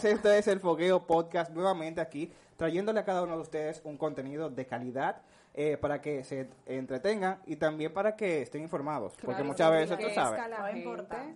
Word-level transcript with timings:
señores, 0.00 0.18
esto 0.18 0.32
es 0.32 0.48
el 0.48 0.60
Fogueo 0.60 1.06
Podcast 1.06 1.50
nuevamente 1.52 2.00
aquí, 2.00 2.32
trayéndole 2.56 3.00
a 3.00 3.04
cada 3.04 3.22
uno 3.22 3.36
de 3.36 3.42
ustedes 3.42 3.80
un 3.84 3.96
contenido 3.96 4.50
de 4.50 4.66
calidad 4.66 5.22
eh, 5.54 5.76
para 5.76 6.00
que 6.00 6.24
se 6.24 6.48
entretengan 6.66 7.40
y 7.46 7.56
también 7.56 7.92
para 7.92 8.14
que 8.14 8.42
estén 8.42 8.62
informados. 8.62 9.14
porque 9.22 9.42
muchas 9.42 9.70
veces, 9.70 9.98
tú 9.98 10.08
sabes, 10.14 10.40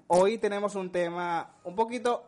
hoy 0.07 0.39
tenemos 0.39 0.75
un 0.75 0.91
tema 0.93 1.57
un 1.65 1.75
poquito 1.75 2.27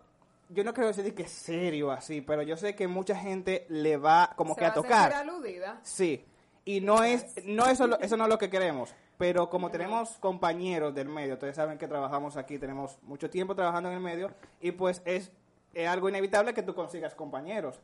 yo 0.50 0.62
no 0.62 0.74
quiero 0.74 0.88
decir 0.88 1.14
que 1.14 1.26
serio 1.26 1.90
así, 1.90 2.20
pero 2.20 2.42
yo 2.42 2.56
sé 2.56 2.74
que 2.74 2.86
mucha 2.86 3.16
gente 3.16 3.66
le 3.68 3.96
va 3.96 4.32
como 4.36 4.54
que 4.54 4.64
a, 4.64 4.74
tocar. 4.74 5.12
aludida. 5.12 5.80
Sí. 5.82 6.24
Y 6.66 6.80
no 6.80 7.02
es 7.02 7.44
no 7.44 7.66
eso 7.66 7.98
eso 8.00 8.16
no 8.16 8.24
es 8.24 8.30
lo 8.30 8.38
que 8.38 8.50
queremos, 8.50 8.94
pero 9.18 9.48
como 9.50 9.70
tenemos 9.70 10.18
compañeros 10.18 10.94
del 10.94 11.08
medio, 11.08 11.34
ustedes 11.34 11.56
saben 11.56 11.78
que 11.78 11.88
trabajamos 11.88 12.36
aquí, 12.36 12.58
tenemos 12.58 12.98
mucho 13.02 13.30
tiempo 13.30 13.54
trabajando 13.54 13.90
en 13.90 13.96
el 13.96 14.00
medio 14.00 14.30
y 14.60 14.72
pues 14.72 15.02
es, 15.04 15.30
algo 15.88 16.08
inevitable 16.08 16.54
que 16.54 16.62
tú 16.62 16.74
consigas 16.74 17.14
compañeros. 17.14 17.80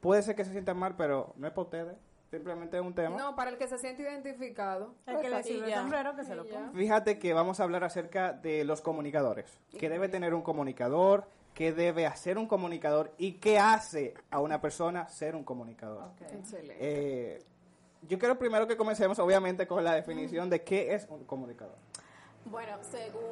Puede 0.00 0.22
ser 0.22 0.34
que 0.34 0.44
se 0.44 0.52
sientan 0.52 0.76
mal, 0.76 0.94
pero 0.96 1.32
no 1.36 1.46
es 1.46 1.52
para 1.52 1.62
ustedes. 1.62 1.96
Simplemente 2.30 2.76
es 2.76 2.82
un 2.82 2.94
tema. 2.94 3.16
No, 3.16 3.36
para 3.36 3.50
el 3.50 3.58
que 3.58 3.68
se 3.68 3.78
siente 3.78 4.02
identificado. 4.02 4.94
El 5.06 5.20
que 5.20 5.30
le 5.30 5.42
sirve 5.42 5.68
el 5.68 5.74
sombrero, 5.74 6.16
que 6.16 6.24
se 6.24 6.34
lo 6.34 6.44
ponga. 6.44 6.72
Fíjate 6.72 7.18
que 7.18 7.32
vamos 7.32 7.60
a 7.60 7.62
hablar 7.62 7.84
acerca 7.84 8.32
de 8.32 8.64
los 8.64 8.80
comunicadores. 8.80 9.58
Que 9.78 9.88
debe 9.88 10.08
tener 10.08 10.34
un 10.34 10.42
comunicador, 10.42 11.28
qué 11.54 11.72
debe 11.72 12.06
hacer 12.06 12.36
un 12.36 12.48
comunicador 12.48 13.12
y 13.18 13.34
qué 13.34 13.58
hace 13.58 14.14
a 14.30 14.40
una 14.40 14.60
persona 14.60 15.08
ser 15.08 15.36
un 15.36 15.44
comunicador. 15.44 16.10
Excelente. 16.32 16.76
Eh, 16.80 17.42
yo 18.02 18.18
quiero 18.18 18.36
primero 18.38 18.66
que 18.66 18.76
comencemos, 18.76 19.18
obviamente, 19.18 19.66
con 19.66 19.84
la 19.84 19.94
definición 19.94 20.50
de 20.50 20.62
qué 20.62 20.94
es 20.94 21.06
un 21.08 21.24
comunicador. 21.24 21.76
Bueno, 22.46 22.76
según 22.82 23.22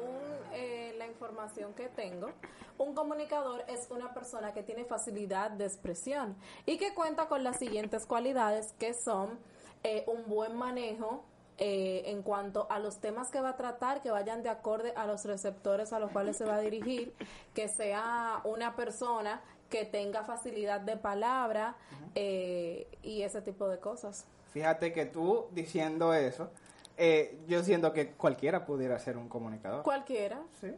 eh, 0.53 0.72
información 1.13 1.73
que 1.73 1.87
tengo, 1.87 2.29
un 2.77 2.93
comunicador 2.93 3.63
es 3.67 3.87
una 3.89 4.13
persona 4.13 4.53
que 4.53 4.63
tiene 4.63 4.83
facilidad 4.83 5.51
de 5.51 5.65
expresión 5.65 6.35
y 6.65 6.77
que 6.77 6.93
cuenta 6.93 7.27
con 7.27 7.43
las 7.43 7.57
siguientes 7.57 8.05
cualidades 8.05 8.73
que 8.79 8.93
son 8.93 9.39
eh, 9.83 10.03
un 10.07 10.27
buen 10.27 10.55
manejo 10.55 11.23
eh, 11.59 12.03
en 12.07 12.23
cuanto 12.23 12.67
a 12.69 12.79
los 12.79 12.99
temas 12.99 13.29
que 13.29 13.39
va 13.39 13.49
a 13.49 13.57
tratar, 13.57 14.01
que 14.01 14.09
vayan 14.09 14.41
de 14.41 14.49
acorde 14.49 14.91
a 14.95 15.05
los 15.05 15.23
receptores 15.25 15.93
a 15.93 15.99
los 15.99 16.11
cuales 16.11 16.35
se 16.35 16.45
va 16.45 16.55
a 16.55 16.59
dirigir, 16.59 17.13
que 17.53 17.67
sea 17.67 18.41
una 18.43 18.75
persona 18.75 19.41
que 19.69 19.85
tenga 19.85 20.23
facilidad 20.23 20.81
de 20.81 20.97
palabra 20.97 21.75
y 22.15 23.21
ese 23.21 23.41
tipo 23.41 23.67
de 23.67 23.79
cosas. 23.79 24.25
Fíjate 24.51 24.93
que 24.93 25.05
tú 25.05 25.47
diciendo 25.51 26.13
eso, 26.13 26.49
eh, 26.97 27.39
yo 27.47 27.63
siento 27.63 27.91
que 27.91 28.11
cualquiera 28.11 28.65
pudiera 28.65 28.99
ser 28.99 29.17
un 29.17 29.27
comunicador. 29.27 29.83
Cualquiera. 29.83 30.41
Sí. 30.61 30.71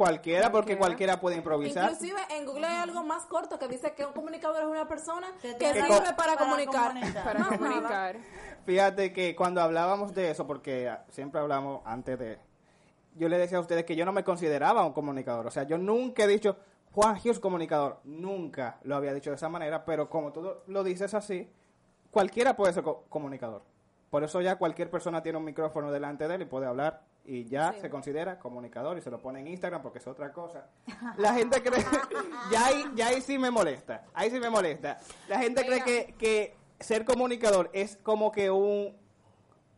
Cualquiera, 0.00 0.50
porque 0.50 0.78
cualquiera 0.78 1.20
puede 1.20 1.36
improvisar. 1.36 1.92
Inclusive 1.92 2.18
en 2.30 2.46
Google 2.46 2.66
hay 2.66 2.76
algo 2.76 3.04
más 3.04 3.26
corto 3.26 3.58
que 3.58 3.68
dice 3.68 3.92
que 3.92 4.06
un 4.06 4.14
comunicador 4.14 4.62
es 4.62 4.66
una 4.66 4.88
persona 4.88 5.26
que, 5.42 5.50
sirve 5.50 6.14
para, 6.16 6.38
comunicar. 6.38 6.94
Para 7.22 7.44
comunicar. 7.44 8.16
Fíjate 8.64 9.12
que 9.12 9.36
cuando 9.36 9.60
hablábamos 9.60 10.14
de 10.14 10.30
eso, 10.30 10.46
porque 10.46 10.90
siempre 11.10 11.38
hablamos 11.38 11.82
antes 11.84 12.18
de... 12.18 12.38
Yo 13.14 13.28
le 13.28 13.36
decía 13.36 13.58
a 13.58 13.60
ustedes 13.60 13.84
que 13.84 13.94
yo 13.94 14.06
no 14.06 14.12
me 14.12 14.24
consideraba 14.24 14.86
un 14.86 14.94
comunicador. 14.94 15.46
O 15.46 15.50
sea, 15.50 15.64
yo 15.64 15.76
nunca 15.76 16.24
he 16.24 16.26
dicho, 16.26 16.56
Juan 16.92 17.18
Hughes 17.22 17.38
comunicador. 17.38 18.00
Nunca 18.04 18.78
lo 18.84 18.96
había 18.96 19.12
dicho 19.12 19.28
de 19.28 19.36
esa 19.36 19.50
manera, 19.50 19.84
pero 19.84 20.08
como 20.08 20.32
tú 20.32 20.50
lo 20.66 20.82
dices 20.82 21.12
así, 21.12 21.52
cualquiera 22.10 22.56
puede 22.56 22.72
ser 22.72 22.84
comunicador. 23.10 23.64
Por 24.08 24.24
eso 24.24 24.40
ya 24.40 24.56
cualquier 24.56 24.88
persona 24.88 25.22
tiene 25.22 25.36
un 25.36 25.44
micrófono 25.44 25.92
delante 25.92 26.26
de 26.26 26.36
él 26.36 26.40
y 26.40 26.46
puede 26.46 26.64
hablar 26.64 27.02
y 27.24 27.44
ya 27.44 27.72
se 27.74 27.90
considera 27.90 28.38
comunicador 28.38 28.98
y 28.98 29.02
se 29.02 29.10
lo 29.10 29.20
pone 29.20 29.40
en 29.40 29.48
Instagram 29.48 29.82
porque 29.82 29.98
es 29.98 30.06
otra 30.06 30.32
cosa. 30.32 30.68
La 31.16 31.34
gente 31.34 31.62
cree, 31.62 31.84
ya 32.50 32.66
ahí, 32.66 32.84
ya 32.94 33.08
ahí 33.08 33.20
sí 33.20 33.38
me 33.38 33.50
molesta, 33.50 34.04
ahí 34.14 34.30
sí 34.30 34.40
me 34.40 34.50
molesta. 34.50 34.98
La 35.28 35.38
gente 35.38 35.64
cree 35.64 35.82
que, 35.82 36.14
que 36.18 36.56
ser 36.80 37.04
comunicador 37.04 37.70
es 37.72 37.96
como 38.02 38.32
que 38.32 38.50
un, 38.50 38.96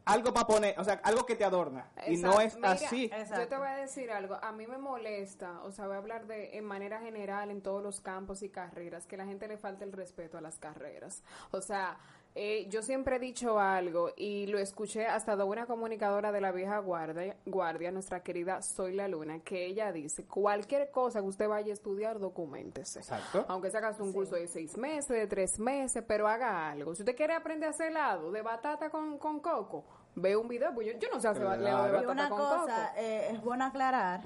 algo 0.04 0.32
para 0.32 0.46
poner, 0.46 0.78
o 0.78 0.84
sea, 0.84 1.00
algo 1.04 1.26
que 1.26 1.36
te 1.36 1.44
adorna. 1.44 1.90
Y 2.06 2.16
no 2.16 2.40
es 2.40 2.56
así. 2.62 3.10
Yo 3.36 3.48
te 3.48 3.56
voy 3.56 3.68
a 3.68 3.76
decir 3.76 4.10
algo, 4.10 4.36
a 4.42 4.52
mí 4.52 4.66
me 4.66 4.78
molesta, 4.78 5.60
o 5.62 5.70
sea, 5.70 5.86
voy 5.86 5.94
a 5.94 5.98
hablar 5.98 6.26
de 6.26 6.56
en 6.56 6.64
manera 6.64 7.00
general 7.00 7.50
en 7.50 7.60
todos 7.60 7.82
los 7.82 8.00
campos 8.00 8.42
y 8.42 8.48
carreras, 8.48 9.06
que 9.06 9.16
la 9.16 9.26
gente 9.26 9.46
le 9.48 9.58
falte 9.58 9.84
el 9.84 9.92
respeto 9.92 10.38
a 10.38 10.40
las 10.40 10.58
carreras. 10.58 11.22
O 11.50 11.60
sea, 11.60 11.98
eh, 12.34 12.66
yo 12.70 12.80
siempre 12.80 13.16
he 13.16 13.18
dicho 13.18 13.58
algo 13.58 14.10
y 14.16 14.46
lo 14.46 14.58
escuché 14.58 15.06
hasta 15.06 15.36
de 15.36 15.44
una 15.44 15.66
comunicadora 15.66 16.32
de 16.32 16.40
la 16.40 16.50
vieja 16.50 16.78
guardia, 16.78 17.36
guardia, 17.44 17.90
nuestra 17.90 18.20
querida 18.20 18.62
Soy 18.62 18.94
la 18.94 19.06
Luna, 19.06 19.40
que 19.40 19.66
ella 19.66 19.92
dice, 19.92 20.24
cualquier 20.24 20.90
cosa 20.90 21.20
que 21.20 21.26
usted 21.26 21.46
vaya 21.46 21.70
a 21.70 21.74
estudiar, 21.74 22.18
documentese. 22.18 23.00
Exacto. 23.00 23.44
Aunque 23.48 23.70
se 23.70 23.76
haga 23.76 23.94
un 23.98 24.14
curso 24.14 24.36
de 24.36 24.48
seis 24.48 24.78
meses, 24.78 25.08
de 25.08 25.26
tres 25.26 25.58
meses, 25.58 26.02
pero 26.08 26.26
haga 26.26 26.70
algo. 26.70 26.94
Si 26.94 27.02
usted 27.02 27.14
quiere 27.14 27.34
aprender 27.34 27.68
a 27.68 27.70
hacer 27.70 27.88
helado 27.88 28.32
de 28.32 28.40
batata 28.40 28.88
con, 28.88 29.18
con 29.18 29.40
coco, 29.40 29.84
ve 30.14 30.34
un 30.34 30.48
video, 30.48 30.72
pues 30.74 30.86
yo, 30.86 31.08
no 31.12 31.20
sé 31.20 31.28
hacer 31.28 31.42
helado 31.42 31.84
de 31.84 31.92
batata 31.92 32.12
una 32.12 32.28
con 32.30 32.38
cosa, 32.38 32.94
Eh, 32.96 33.28
es 33.30 33.42
bueno 33.42 33.66
aclarar 33.66 34.22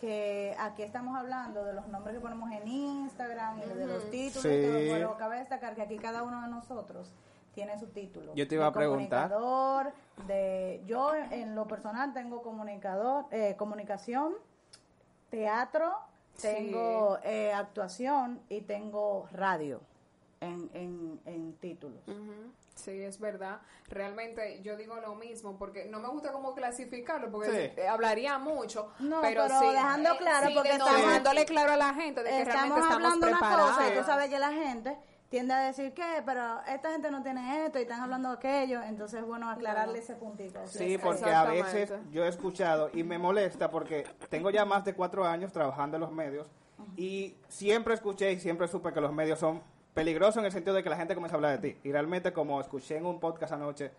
que 0.00 0.56
aquí 0.58 0.82
estamos 0.82 1.14
hablando 1.14 1.62
de 1.62 1.74
los 1.74 1.86
nombres 1.88 2.16
que 2.16 2.22
ponemos 2.22 2.50
en 2.52 2.66
Instagram 2.66 3.58
y 3.58 3.74
de 3.74 3.86
los 3.86 4.10
títulos, 4.10 4.42
pero 4.42 5.18
cabe 5.18 5.36
destacar 5.40 5.74
que 5.74 5.82
aquí 5.82 5.98
cada 5.98 6.22
uno 6.22 6.40
de 6.40 6.48
nosotros 6.48 7.12
tiene 7.54 7.78
su 7.78 7.88
título. 7.88 8.34
Yo 8.34 8.46
te 8.46 8.54
iba 8.54 8.66
a 8.66 8.72
preguntar. 8.72 9.30
Comunicador, 9.30 9.92
de, 10.26 10.82
yo 10.86 11.14
en 11.14 11.54
lo 11.54 11.66
personal 11.66 12.12
tengo 12.12 12.42
comunicador, 12.42 13.26
eh, 13.30 13.54
comunicación, 13.56 14.34
teatro, 15.30 15.92
tengo 16.40 17.18
eh, 17.24 17.52
actuación 17.52 18.40
y 18.48 18.62
tengo 18.62 19.28
radio 19.32 19.80
en, 20.40 20.70
en, 20.74 21.20
en 21.26 21.52
títulos. 21.54 22.00
Sí, 22.74 23.02
es 23.02 23.20
verdad. 23.20 23.60
Realmente 23.88 24.62
yo 24.62 24.76
digo 24.76 24.96
lo 24.96 25.14
mismo 25.14 25.58
porque 25.58 25.84
no 25.86 26.00
me 26.00 26.08
gusta 26.08 26.32
como 26.32 26.54
clasificarlo 26.54 27.30
porque 27.30 27.74
hablaría 27.86 28.38
mucho. 28.38 28.92
No, 29.00 29.20
pero, 29.20 29.44
dejando 29.44 30.16
claro 30.16 30.48
porque 30.54 30.72
estamos 30.72 30.96
dejándole 30.96 31.44
claro 31.44 31.72
a 31.72 31.76
la 31.76 31.94
gente 31.94 32.22
de 32.22 32.30
que 32.30 32.44
realmente 32.44 32.80
estamos 32.80 33.18
preparados. 33.18 33.76
Una 33.76 33.88
cosa, 33.88 34.00
tú 34.00 34.06
sabes 34.06 34.30
que 34.30 34.38
la 34.38 34.52
gente 34.52 34.96
tiende 35.30 35.54
a 35.54 35.60
decir 35.60 35.94
que, 35.94 36.22
pero 36.26 36.60
esta 36.66 36.90
gente 36.90 37.10
no 37.10 37.22
tiene 37.22 37.64
esto 37.64 37.78
y 37.78 37.82
están 37.82 38.00
hablando 38.00 38.30
de 38.30 38.34
aquello, 38.34 38.82
entonces 38.82 39.20
es 39.20 39.26
bueno 39.26 39.48
aclararle 39.48 40.00
ese 40.00 40.16
puntito. 40.16 40.60
Sí, 40.66 40.98
porque 40.98 41.30
a 41.30 41.44
veces 41.44 41.92
yo 42.10 42.24
he 42.24 42.28
escuchado 42.28 42.90
y 42.92 43.04
me 43.04 43.16
molesta 43.16 43.70
porque 43.70 44.04
tengo 44.28 44.50
ya 44.50 44.64
más 44.64 44.84
de 44.84 44.92
cuatro 44.92 45.24
años 45.24 45.52
trabajando 45.52 45.96
en 45.96 46.00
los 46.00 46.12
medios 46.12 46.48
y 46.96 47.36
siempre 47.48 47.94
escuché 47.94 48.32
y 48.32 48.40
siempre 48.40 48.66
supe 48.66 48.92
que 48.92 49.00
los 49.00 49.12
medios 49.12 49.38
son 49.38 49.62
peligrosos 49.94 50.38
en 50.38 50.46
el 50.46 50.52
sentido 50.52 50.74
de 50.74 50.82
que 50.82 50.90
la 50.90 50.96
gente 50.96 51.14
comienza 51.14 51.36
a 51.36 51.38
hablar 51.38 51.60
de 51.60 51.72
ti. 51.72 51.78
Y 51.84 51.92
realmente 51.92 52.32
como 52.32 52.60
escuché 52.60 52.96
en 52.96 53.06
un 53.06 53.20
podcast 53.20 53.52
anoche, 53.52 53.92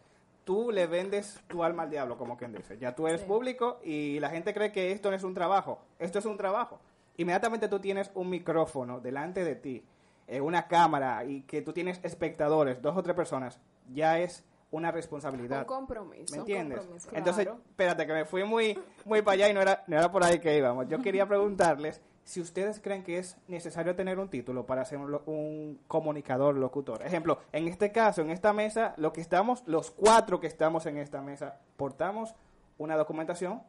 tú 0.44 0.70
le 0.70 0.86
vendes 0.86 1.40
tu 1.47 1.64
alma 1.64 1.84
al 1.84 1.90
diablo, 1.90 2.18
como 2.18 2.36
quien 2.36 2.52
dice. 2.52 2.78
Ya 2.78 2.94
tú 2.94 3.08
eres 3.08 3.22
público 3.22 3.80
y 3.86 4.20
la 4.20 4.30
gente 4.30 4.53
cree 4.53 4.74
que 4.74 4.91
esto 4.91 5.09
no 5.09 5.16
es 5.16 5.24
un 5.24 5.34
trabajo, 5.34 5.80
esto 5.97 6.20
es 6.20 6.25
un 6.25 6.36
trabajo. 6.36 6.81
Inmediatamente 7.16 7.70
tú 7.70 7.80
tienes 7.80 8.12
un 8.16 8.30
micrófono 8.30 9.00
delante 9.00 9.46
de 9.46 9.56
ti 9.56 9.86
eh, 10.31 10.40
una 10.40 10.66
cámara 10.69 11.25
y 11.25 11.42
que 11.42 11.62
tú 11.62 11.74
tienes 11.74 12.00
espectadores, 12.03 12.81
dos 12.81 12.96
o 12.96 13.03
tres 13.03 13.18
personas, 13.18 13.59
ya 13.94 14.18
es 14.18 14.46
una 14.72 14.90
responsabilidad. 14.90 15.59
Un 15.59 15.66
compromiso. 15.66 16.34
¿Me 16.34 16.40
entiendes? 16.40 16.88
Entonces, 17.12 17.50
espérate, 17.69 18.08
que 18.08 18.14
me 18.14 18.24
fui 18.24 18.46
muy, 18.46 18.80
muy 19.03 19.22
para 19.24 19.34
allá 19.34 19.50
y 19.50 19.53
no 19.53 19.62
era, 19.62 19.84
no 19.88 19.97
era 19.97 20.09
por 20.09 20.24
ahí 20.24 20.40
que 20.40 20.58
íbamos. 20.58 20.88
Yo 20.88 21.02
quería 21.02 21.28
preguntarles 21.28 22.02
si 22.24 22.40
ustedes 22.40 22.80
creen 22.80 23.03
que 23.03 23.18
es 23.18 23.36
necesario 23.50 23.94
tener 23.94 24.20
un 24.20 24.30
título 24.30 24.66
para 24.66 24.86
ser 24.86 25.00
un, 25.00 25.20
un, 25.25 25.81
comunicador, 25.90 26.56
locutor. 26.56 27.05
Ejemplo, 27.05 27.40
en 27.52 27.67
este 27.67 27.91
caso, 27.91 28.22
en 28.22 28.29
esta 28.29 28.53
mesa, 28.53 28.94
lo 28.96 29.11
que 29.11 29.20
estamos, 29.20 29.64
los 29.67 29.91
cuatro 29.91 30.40
que 30.40 30.47
estamos 30.47 30.85
en 30.85 30.96
esta 30.96 31.22
mesa, 31.22 31.59
portamos 31.76 32.35
una 32.78 32.96
documentación, 32.96 33.61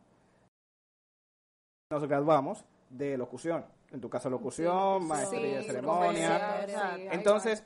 nos 1.91 2.07
graduamos 2.07 2.65
de 2.89 3.19
locución 3.19 3.65
en 3.93 4.01
tu 4.01 4.09
caso 4.09 4.31
locución, 4.31 5.07
maestría 5.07 5.59
de 5.59 5.65
ceremonia. 5.65 6.67
Entonces, 7.11 7.65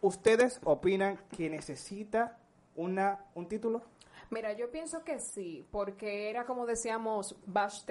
¿ustedes 0.00 0.60
opinan 0.64 1.18
que 1.36 1.50
necesita 1.50 2.38
una 2.74 3.24
un 3.34 3.48
título? 3.48 3.82
Mira, 4.30 4.52
yo 4.52 4.70
pienso 4.70 5.04
que 5.04 5.20
sí, 5.20 5.66
porque 5.70 6.28
era 6.28 6.44
como 6.44 6.66
decíamos 6.66 7.34
Bash 7.46 7.82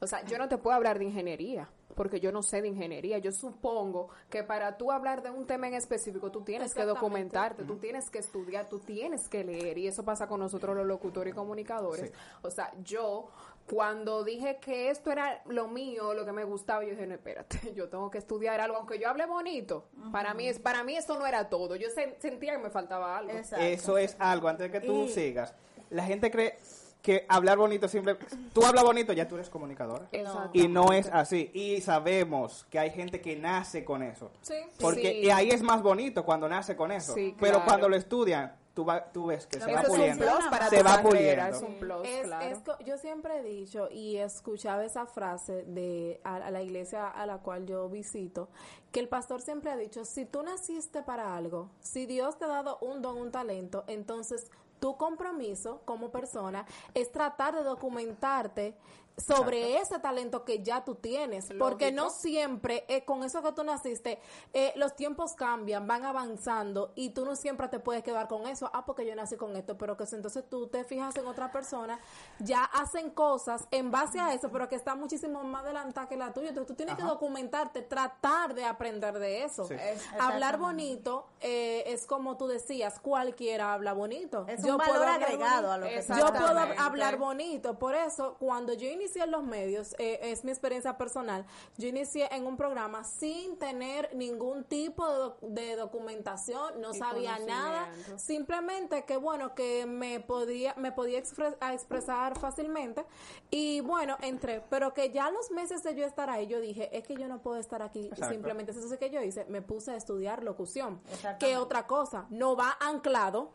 O 0.00 0.06
sea, 0.06 0.24
yo 0.24 0.36
no 0.36 0.48
te 0.48 0.58
puedo 0.58 0.74
hablar 0.74 0.98
de 0.98 1.04
ingeniería, 1.04 1.68
porque 1.94 2.18
yo 2.18 2.32
no 2.32 2.42
sé 2.42 2.60
de 2.60 2.68
ingeniería. 2.68 3.18
Yo 3.18 3.30
supongo 3.30 4.08
que 4.28 4.42
para 4.42 4.76
tú 4.76 4.90
hablar 4.90 5.22
de 5.22 5.30
un 5.30 5.46
tema 5.46 5.68
en 5.68 5.74
específico, 5.74 6.32
tú 6.32 6.42
tienes 6.42 6.74
que 6.74 6.84
documentarte, 6.84 7.64
tú 7.64 7.76
tienes 7.76 8.10
que 8.10 8.18
estudiar, 8.18 8.68
tú 8.68 8.80
tienes 8.80 9.28
que 9.28 9.44
leer. 9.44 9.78
Y 9.78 9.86
eso 9.86 10.04
pasa 10.04 10.26
con 10.26 10.40
nosotros 10.40 10.76
los 10.76 10.86
locutores 10.86 11.32
y 11.32 11.36
comunicadores. 11.36 12.12
O 12.42 12.50
sea, 12.50 12.72
yo 12.82 13.28
cuando 13.68 14.22
dije 14.24 14.58
que 14.60 14.90
esto 14.90 15.10
era 15.10 15.42
lo 15.46 15.68
mío, 15.68 16.14
lo 16.14 16.24
que 16.24 16.32
me 16.32 16.44
gustaba, 16.44 16.84
yo 16.84 16.90
dije, 16.90 17.06
no, 17.06 17.14
espérate, 17.14 17.72
yo 17.74 17.88
tengo 17.88 18.10
que 18.10 18.18
estudiar 18.18 18.60
algo, 18.60 18.76
aunque 18.76 18.98
yo 18.98 19.08
hable 19.08 19.26
bonito. 19.26 19.84
Para 20.12 20.34
mí 20.34 20.48
es 20.48 20.58
para 20.58 20.84
mí 20.84 20.96
eso 20.96 21.18
no 21.18 21.26
era 21.26 21.48
todo. 21.48 21.76
Yo 21.76 21.88
sentía 21.90 22.52
que 22.52 22.58
me 22.62 22.70
faltaba 22.70 23.16
algo. 23.18 23.32
Eso 23.32 23.98
es 23.98 24.16
algo, 24.18 24.48
antes 24.48 24.70
de 24.70 24.80
que 24.80 24.86
tú 24.86 25.08
sigas. 25.08 25.54
La 25.90 26.04
gente 26.04 26.30
cree 26.30 26.56
que 27.02 27.24
hablar 27.28 27.56
bonito 27.56 27.86
simple. 27.86 28.16
Tú 28.52 28.64
hablas 28.64 28.82
bonito, 28.82 29.12
ya 29.12 29.28
tú 29.28 29.36
eres 29.36 29.48
comunicadora. 29.48 30.08
Y 30.52 30.66
no 30.66 30.92
es 30.92 31.08
así. 31.12 31.50
Y 31.54 31.80
sabemos 31.80 32.66
que 32.70 32.78
hay 32.80 32.90
gente 32.90 33.20
que 33.20 33.36
nace 33.36 33.84
con 33.84 34.02
eso. 34.02 34.32
Sí. 34.42 34.54
Porque 34.80 35.12
Sí. 35.12 35.26
y 35.26 35.30
ahí 35.30 35.50
es 35.50 35.62
más 35.62 35.82
bonito 35.82 36.24
cuando 36.24 36.48
nace 36.48 36.74
con 36.74 36.90
eso. 36.90 37.14
Sí, 37.14 37.36
Pero 37.38 37.54
claro. 37.54 37.64
cuando 37.66 37.88
lo 37.88 37.96
estudian, 37.96 38.56
tú, 38.76 38.84
va- 38.84 39.10
tú 39.10 39.24
ves 39.26 39.46
que 39.46 39.58
se 39.58 39.64
va 39.72 39.80
Eso 39.80 39.80
es 39.80 39.88
un 39.88 39.96
puliendo. 39.96 40.24
plus 40.26 40.44
para 40.50 40.68
Se 40.68 40.82
va 40.82 41.00
puliendo. 41.02 41.46
es 41.46 41.62
un 41.62 41.78
plus, 41.78 42.06
Es- 42.06 42.26
claro. 42.26 42.44
es 42.44 42.58
co- 42.60 42.78
yo 42.84 42.98
siempre 42.98 43.38
he 43.38 43.42
dicho 43.42 43.88
y 43.90 44.16
escuchaba 44.18 44.84
esa 44.84 45.06
frase 45.06 45.64
de 45.64 46.20
a, 46.24 46.36
a 46.36 46.50
la 46.50 46.62
iglesia 46.62 47.08
a 47.08 47.24
la 47.24 47.38
cual 47.38 47.64
yo 47.64 47.88
visito, 47.88 48.50
que 48.92 49.00
el 49.00 49.08
pastor 49.08 49.40
siempre 49.40 49.70
ha 49.70 49.76
dicho, 49.78 50.04
si 50.04 50.26
tú 50.26 50.42
naciste 50.42 51.02
para 51.02 51.34
algo, 51.36 51.70
si 51.80 52.04
Dios 52.04 52.38
te 52.38 52.44
ha 52.44 52.48
dado 52.48 52.76
un 52.82 53.00
don, 53.00 53.16
un 53.16 53.32
talento, 53.32 53.84
entonces 53.86 54.50
tu 54.78 54.98
compromiso 54.98 55.80
como 55.86 56.10
persona 56.10 56.66
es 56.92 57.10
tratar 57.10 57.54
de 57.56 57.62
documentarte 57.62 58.76
sobre 59.16 59.78
ese 59.78 59.98
talento 59.98 60.44
que 60.44 60.62
ya 60.62 60.84
tú 60.84 60.94
tienes, 60.96 61.48
porque 61.58 61.90
no 61.90 62.10
siempre 62.10 62.84
eh, 62.88 63.04
con 63.04 63.24
eso 63.24 63.42
que 63.42 63.52
tú 63.52 63.64
naciste, 63.64 64.20
eh, 64.52 64.72
los 64.76 64.94
tiempos 64.94 65.34
cambian, 65.34 65.86
van 65.86 66.04
avanzando 66.04 66.92
y 66.94 67.10
tú 67.10 67.24
no 67.24 67.34
siempre 67.34 67.68
te 67.68 67.78
puedes 67.78 68.02
quedar 68.02 68.28
con 68.28 68.46
eso, 68.46 68.70
ah, 68.74 68.84
porque 68.84 69.06
yo 69.06 69.14
nací 69.14 69.36
con 69.36 69.56
esto, 69.56 69.78
pero 69.78 69.96
que 69.96 70.04
si 70.06 70.16
entonces 70.16 70.44
tú 70.48 70.66
te 70.68 70.84
fijas 70.84 71.16
en 71.16 71.26
otra 71.26 71.50
persona, 71.50 71.98
ya 72.40 72.64
hacen 72.64 73.10
cosas 73.10 73.66
en 73.70 73.90
base 73.90 74.20
a 74.20 74.34
eso, 74.34 74.50
pero 74.52 74.68
que 74.68 74.74
está 74.76 74.94
muchísimo 74.94 75.42
más 75.44 75.64
adelantada 75.64 76.08
que 76.08 76.16
la 76.16 76.34
tuya, 76.34 76.50
entonces 76.50 76.68
tú 76.68 76.74
tienes 76.74 76.96
que 76.96 77.02
documentarte, 77.02 77.82
tratar 77.82 78.54
de 78.54 78.64
aprender 78.66 79.18
de 79.18 79.44
eso. 79.44 79.64
Sí. 79.64 79.74
Es- 79.74 80.02
hablar 80.20 80.58
bonito 80.58 81.26
eh, 81.40 81.84
es 81.86 82.06
como 82.06 82.36
tú 82.36 82.46
decías, 82.48 82.98
cualquiera 83.00 83.72
habla 83.72 83.92
bonito. 83.94 84.44
Es 84.48 84.62
Yo 84.62 84.72
un 84.72 84.78
valor 84.78 85.08
agregado 85.08 85.68
bonito. 85.68 85.72
a 85.72 85.78
lo 85.78 85.86
que 85.86 86.02
Yo 86.18 86.32
puedo 86.32 86.58
hablar 86.78 87.16
bonito, 87.16 87.78
por 87.78 87.94
eso 87.94 88.36
cuando 88.38 88.74
yo 88.74 88.86
inicié 89.06 89.22
en 89.22 89.30
los 89.30 89.44
medios, 89.44 89.94
eh, 89.98 90.18
es 90.22 90.42
mi 90.44 90.50
experiencia 90.50 90.98
personal, 90.98 91.46
yo 91.76 91.86
inicié 91.88 92.28
en 92.34 92.44
un 92.44 92.56
programa 92.56 93.04
sin 93.04 93.56
tener 93.56 94.12
ningún 94.16 94.64
tipo 94.64 95.08
de, 95.08 95.16
doc- 95.18 95.40
de 95.42 95.76
documentación, 95.76 96.80
no 96.80 96.90
Y 96.92 96.98
sabía 96.98 97.38
nada, 97.38 97.88
simplemente 98.16 99.04
que 99.04 99.16
bueno, 99.16 99.54
que 99.54 99.86
me 99.86 100.18
podía, 100.20 100.74
me 100.76 100.90
podía 100.90 101.18
expres- 101.20 101.56
a 101.60 101.72
expresar 101.72 102.38
fácilmente. 102.38 103.04
Y 103.50 103.80
bueno, 103.80 104.16
entré, 104.22 104.62
pero 104.70 104.92
que 104.92 105.10
ya 105.12 105.30
los 105.30 105.50
meses 105.52 105.82
de 105.84 105.94
yo 105.94 106.04
estar 106.04 106.28
ahí, 106.28 106.46
yo 106.48 106.60
dije, 106.60 106.96
es 106.96 107.06
que 107.06 107.14
yo 107.16 107.28
no 107.28 107.40
puedo 107.40 107.58
estar 107.58 107.82
aquí 107.82 108.06
Exacto. 108.06 108.32
simplemente, 108.34 108.72
eso 108.72 108.92
es 108.92 108.98
que 108.98 109.10
yo 109.10 109.22
hice, 109.22 109.44
me 109.46 109.62
puse 109.62 109.92
a 109.92 109.96
estudiar 109.96 110.42
locución, 110.42 111.00
que 111.38 111.56
otra 111.56 111.86
cosa, 111.86 112.26
no 112.30 112.56
va 112.56 112.76
anclado 112.80 113.52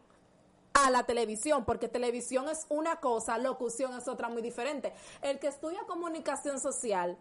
a 0.85 0.89
la 0.89 1.03
televisión, 1.03 1.65
porque 1.65 1.87
televisión 1.87 2.49
es 2.49 2.65
una 2.69 2.97
cosa, 2.97 3.37
locución 3.37 3.93
es 3.97 4.07
otra 4.07 4.29
muy 4.29 4.41
diferente. 4.41 4.93
El 5.21 5.39
que 5.39 5.47
estudia 5.47 5.81
comunicación 5.87 6.59
social 6.59 7.17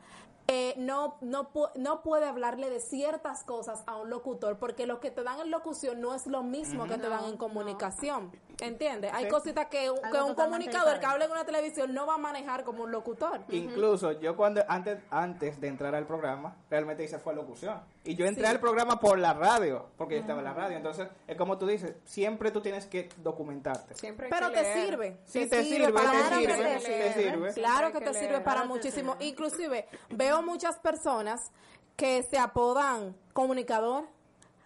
eh, 0.52 0.74
no, 0.78 1.16
no, 1.20 1.48
no 1.76 2.02
puede 2.02 2.26
hablarle 2.26 2.70
de 2.70 2.80
ciertas 2.80 3.44
cosas 3.44 3.84
a 3.86 3.96
un 3.96 4.10
locutor, 4.10 4.58
porque 4.58 4.84
lo 4.84 4.98
que 4.98 5.12
te 5.12 5.22
dan 5.22 5.38
en 5.38 5.48
locución 5.52 6.00
no 6.00 6.12
es 6.12 6.26
lo 6.26 6.42
mismo 6.42 6.88
que 6.88 6.98
te 6.98 7.08
dan 7.08 7.24
en 7.26 7.36
comunicación. 7.36 8.32
¿Entiendes? 8.60 9.12
Hay 9.14 9.24
Sí. 9.24 9.30
cositas 9.30 9.68
que, 9.68 9.90
un- 9.90 10.00
que 10.10 10.20
un 10.20 10.34
comunicador 10.34 10.98
que 10.98 11.06
habla 11.06 11.24
en 11.26 11.30
una 11.30 11.44
televisión 11.44 11.94
no 11.94 12.04
va 12.06 12.14
a 12.14 12.18
manejar 12.18 12.64
como 12.64 12.82
un 12.82 12.90
locutor. 12.90 13.40
Incluso 13.48 14.12
yo 14.20 14.36
cuando 14.36 14.62
antes 14.68 14.98
antes 15.10 15.60
de 15.60 15.68
entrar 15.68 15.94
al 15.94 16.06
programa, 16.06 16.56
realmente 16.68 17.04
hice 17.04 17.18
fue 17.20 17.34
locución. 17.34 17.80
Y 18.04 18.16
yo 18.16 18.26
entré 18.26 18.44
Sí. 18.44 18.50
al 18.50 18.60
programa 18.60 18.98
por 18.98 19.18
la 19.18 19.32
radio, 19.34 19.86
porque 19.96 20.16
yo 20.16 20.20
estaba 20.22 20.40
en 20.40 20.44
la 20.46 20.52
radio. 20.54 20.76
Entonces, 20.76 21.08
es 21.28 21.36
como 21.36 21.58
tú 21.58 21.66
dices, 21.66 21.94
siempre 22.04 22.50
tú 22.50 22.60
tienes 22.60 22.86
que 22.86 23.08
documentarte. 23.18 23.94
Siempre 23.94 24.26
hay 24.26 24.32
Pero 24.32 24.48
que 24.48 24.54
te 24.56 24.62
leer. 24.62 24.86
sirve. 24.88 25.16
Sí, 25.24 25.46
te 25.48 25.62
sirve, 25.64 25.92
para 25.92 26.10
te 26.10 26.34
sirve, 26.34 26.78
te 26.80 27.12
sirve. 27.14 27.52
Claro 27.54 27.92
que 27.92 28.00
que 28.00 28.04
te 28.06 28.14
sirve 28.14 28.40
para 28.40 28.64
muchísimo. 28.64 29.16
Inclusive 29.20 29.86
veo 30.10 30.39
muchas 30.42 30.78
personas 30.78 31.50
que 31.96 32.22
se 32.22 32.38
apodan 32.38 33.16
comunicador, 33.32 34.04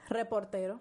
reportero, 0.08 0.78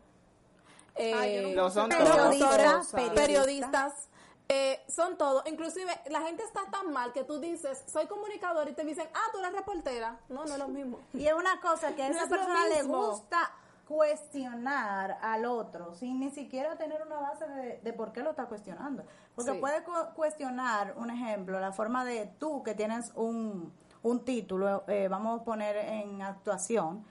eh, 0.96 1.14
Ay, 1.16 1.56
Lo 1.56 1.70
son 1.72 1.90
todos. 1.90 2.08
Periodistas. 2.10 2.88
periodistas. 3.16 4.10
eh, 4.50 4.84
son 4.88 5.18
todo, 5.18 5.42
inclusive 5.48 5.90
la 6.10 6.22
gente 6.22 6.44
está 6.44 6.62
tan 6.70 6.92
mal 6.92 7.12
que 7.14 7.24
tú 7.24 7.40
dices, 7.40 7.84
soy 7.88 8.06
comunicador 8.08 8.68
y 8.70 8.74
te 8.74 8.84
dicen, 8.84 9.08
ah, 9.14 9.30
tú 9.32 9.40
eres 9.40 9.54
reportera. 9.54 10.20
No, 10.30 10.46
no 10.46 10.52
es 10.54 10.60
lo 10.60 10.68
mismo. 10.68 11.00
Y 11.14 11.26
es 11.26 11.34
una 11.34 11.60
cosa 11.62 11.96
que 11.96 12.04
a 12.04 12.10
No 12.10 12.16
esa 12.16 12.26
es 12.26 12.30
lo 12.30 12.36
persona 12.38 12.68
le 12.68 12.84
gusta 12.84 13.52
cuestionar 13.88 15.18
al 15.22 15.46
otro 15.46 15.94
sin 15.94 16.20
ni 16.20 16.30
siquiera 16.30 16.78
tener 16.78 17.02
una 17.06 17.20
base 17.20 17.48
de, 17.48 17.80
de 17.84 17.94
por 17.94 18.12
qué 18.14 18.22
lo 18.22 18.32
está 18.32 18.46
cuestionando. 18.46 19.04
Porque 19.36 19.52
Sí. 19.54 19.58
puede 19.60 19.84
cu- 19.84 20.14
cuestionar, 20.16 20.94
un 20.98 21.10
ejemplo, 21.10 21.60
la 21.60 21.72
forma 21.72 22.06
de 22.06 22.28
tú 22.40 22.64
que 22.64 22.76
tienes 22.76 23.12
un, 23.16 23.74
un 24.04 24.24
título, 24.26 24.84
eh, 24.88 25.08
vamos 25.10 25.42
a 25.42 25.44
poner 25.44 25.76
en 25.78 26.22
actuación, 26.22 27.06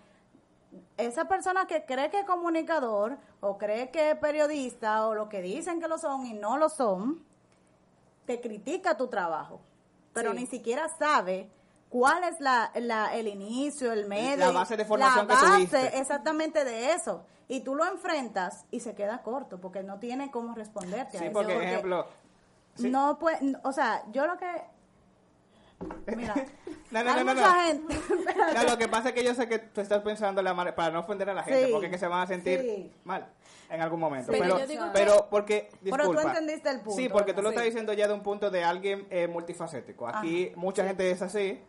esa 0.96 1.26
persona 1.26 1.66
que 1.66 1.84
cree 1.84 2.10
que 2.10 2.20
es 2.20 2.26
comunicador 2.26 3.18
o 3.40 3.58
cree 3.58 3.90
que 3.90 4.12
es 4.12 4.16
periodista 4.18 5.06
o 5.06 5.14
lo 5.14 5.28
que 5.28 5.42
dicen 5.42 5.80
que 5.80 5.88
lo 5.88 5.98
son 5.98 6.24
y 6.26 6.32
no 6.34 6.56
lo 6.56 6.68
son, 6.68 7.24
te 8.26 8.40
critica 8.40 8.96
tu 8.96 9.08
trabajo, 9.08 9.60
pero 10.12 10.32
Sí. 10.32 10.38
ni 10.40 10.46
siquiera 10.46 10.88
sabe 10.98 11.50
cuál 11.90 12.24
es 12.24 12.40
la, 12.40 12.70
la- 12.76 13.14
el 13.14 13.26
inicio, 13.28 13.92
el 13.92 14.06
medio, 14.06 14.46
La 14.46 14.52
base 14.52 14.76
de 14.76 14.84
formación 14.84 15.26
la 15.26 15.34
que 15.34 15.40
base 15.42 15.56
tuviste. 15.56 15.98
exactamente 15.98 16.64
de 16.64 16.92
eso. 16.92 17.24
Y 17.48 17.60
tú 17.60 17.74
lo 17.74 17.84
enfrentas 17.84 18.64
y 18.70 18.80
se 18.80 18.94
queda 18.94 19.22
corto 19.22 19.60
porque 19.60 19.82
no 19.82 19.98
tiene 19.98 20.30
cómo 20.30 20.54
responderte 20.54 21.18
a 21.18 21.20
Sí, 21.20 21.26
eso. 21.26 21.32
porque, 21.34 21.56
ejemplo, 21.62 22.06
sí. 22.76 22.88
no 22.88 23.18
puede, 23.18 23.38
o 23.64 23.72
sea, 23.72 24.04
yo 24.10 24.26
lo 24.26 24.38
que 24.38 24.46
mira, 26.16 26.34
No, 26.90 27.02
no, 27.02 27.10
hay 27.10 27.24
no, 27.24 27.32
no, 27.32 27.34
mucha 27.34 27.48
no. 27.48 27.62
gente 27.62 27.94
No, 28.54 28.62
lo 28.64 28.76
que 28.78 28.86
pasa 28.88 29.08
es 29.10 29.14
que 29.14 29.24
yo 29.24 29.34
sé 29.34 29.48
que 29.48 29.58
tú 29.58 29.80
estás 29.80 30.02
pensando 30.02 30.42
la 30.42 30.52
manera 30.52 30.76
para 30.76 30.90
no 30.90 31.00
ofender 31.00 31.30
a 31.30 31.34
la 31.34 31.42
gente, 31.42 31.66
Sí, 31.66 31.72
porque 31.72 31.86
es 31.86 31.92
que 31.92 31.98
se 31.98 32.06
van 32.06 32.20
a 32.20 32.26
sentir 32.26 32.60
sí. 32.60 32.92
mal 33.04 33.26
en 33.70 33.80
algún 33.80 33.98
momento. 33.98 34.30
Sí, 34.30 34.38
pero, 34.38 34.58
yo 34.58 34.66
digo 34.66 34.84
que- 34.84 34.90
pero 34.92 35.28
porque, 35.30 35.70
Pero 35.82 35.96
tú 36.04 36.10
disculpa. 36.12 36.22
entendiste 36.28 36.68
el 36.68 36.80
punto, 36.80 36.96
Sí, 37.00 37.08
porque 37.08 37.32
tú 37.32 37.40
lo 37.40 37.48
estás 37.48 37.64
diciendo 37.64 37.94
ya 37.94 38.06
de 38.08 38.12
un 38.12 38.22
punto 38.22 38.50
de 38.50 38.62
alguien 38.62 39.06
eh, 39.08 39.26
multifacético. 39.28 40.06
Aquí 40.06 40.52
mucha 40.56 40.84
gente 40.84 41.10
es 41.10 41.22
así. 41.22 41.62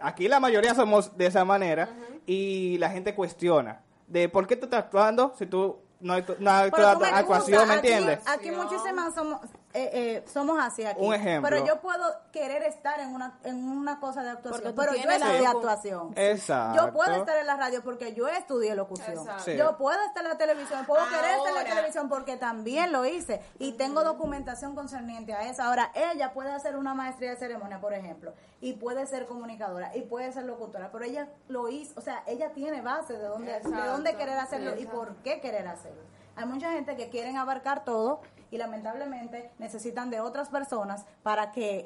Aquí 0.00 0.28
la 0.28 0.40
mayoría 0.40 0.74
somos 0.74 1.14
de 1.18 1.26
esa 1.26 1.44
manera 1.44 1.90
y 2.24 2.78
la 2.78 2.88
gente 2.88 3.14
cuestiona 3.14 3.82
de 4.06 4.30
por 4.30 4.46
qué 4.46 4.56
tú 4.56 4.64
estás 4.64 4.84
actuando 4.84 5.34
si 5.38 5.44
tú 5.44 5.76
no 6.00 6.14
hay, 6.14 6.24
no 6.38 6.50
hay 6.50 6.70
Pero 6.70 6.94
tú 6.94 7.00
me 7.00 7.08
actuación, 7.08 7.68
¿me 7.68 7.74
aquí- 7.74 7.88
entiendes? 7.88 8.20
Aquí, 8.26 8.50
muchísimas 8.50 9.14
somos, 9.14 9.40
eh, 9.72 9.90
eh, 9.92 10.24
somos 10.32 10.58
así 10.60 10.84
aquí. 10.84 11.00
Un 11.04 11.14
ejemplo. 11.14 11.48
Pero 11.48 11.64
yo 11.64 11.80
puedo 11.80 12.02
querer 12.32 12.62
estar 12.64 12.98
en 13.00 13.14
una, 13.14 13.38
en 13.44 13.68
una 13.68 14.00
cosa 14.00 14.22
de 14.22 14.30
actuación. 14.30 14.74
Pero 14.74 14.94
yo 14.94 15.08
estudié 15.10 15.40
docu- 15.42 15.56
actuación. 15.56 16.12
Exacto. 16.16 16.76
Yo 16.86 16.92
puedo 16.92 17.14
estar 17.14 17.36
en 17.36 17.46
la 17.46 17.56
radio 17.56 17.82
porque 17.82 18.12
yo 18.14 18.26
estudié 18.28 18.74
locución. 18.74 19.18
Exacto. 19.18 19.44
Sí. 19.44 19.56
Yo 19.56 19.76
puedo 19.78 20.00
estar 20.04 20.24
en 20.24 20.30
la 20.30 20.38
televisión, 20.38 20.84
puedo 20.86 21.04
querer 21.08 21.36
estar 21.36 21.48
en 21.50 21.54
la 21.54 21.64
televisión 21.64 22.08
porque 22.08 22.36
también 22.36 22.90
lo 22.92 23.04
hice 23.04 23.40
y 23.58 23.72
tengo 23.72 24.02
documentación 24.02 24.74
concerniente 24.74 25.34
a 25.34 25.48
eso. 25.48 25.62
Ahora, 25.62 25.92
ella 25.94 26.32
puede 26.32 26.50
hacer 26.52 26.76
una 26.76 26.94
maestría 26.94 27.30
de 27.30 27.36
ceremonia, 27.36 27.80
por 27.80 27.94
ejemplo, 27.94 28.34
y 28.60 28.72
puede 28.72 29.06
ser 29.06 29.26
comunicadora 29.26 29.96
y 29.96 30.02
puede 30.02 30.32
ser 30.32 30.44
locutora, 30.44 30.90
pero 30.90 31.04
ella 31.04 31.28
lo 31.48 31.68
hizo, 31.68 31.92
o 31.96 32.00
sea, 32.02 32.22
ella 32.26 32.50
tiene 32.52 32.80
base 32.82 33.12
de 33.12 33.24
dónde, 33.24 33.52
de 33.60 33.86
dónde 33.86 34.16
querer 34.16 34.38
hacerlo 34.38 34.76
y 34.76 34.86
por 34.86 35.14
qué 35.22 35.40
querer 35.40 35.68
hacerlo. 35.68 36.02
Hay 36.36 36.46
mucha 36.46 36.72
gente 36.72 36.96
que 36.96 37.08
quieren 37.08 37.36
abarcar 37.36 37.84
todo 37.84 38.20
y 38.50 38.58
lamentablemente 38.58 39.50
necesitan 39.58 40.10
de 40.10 40.20
otras 40.20 40.48
personas 40.48 41.04
para 41.22 41.52
que... 41.52 41.84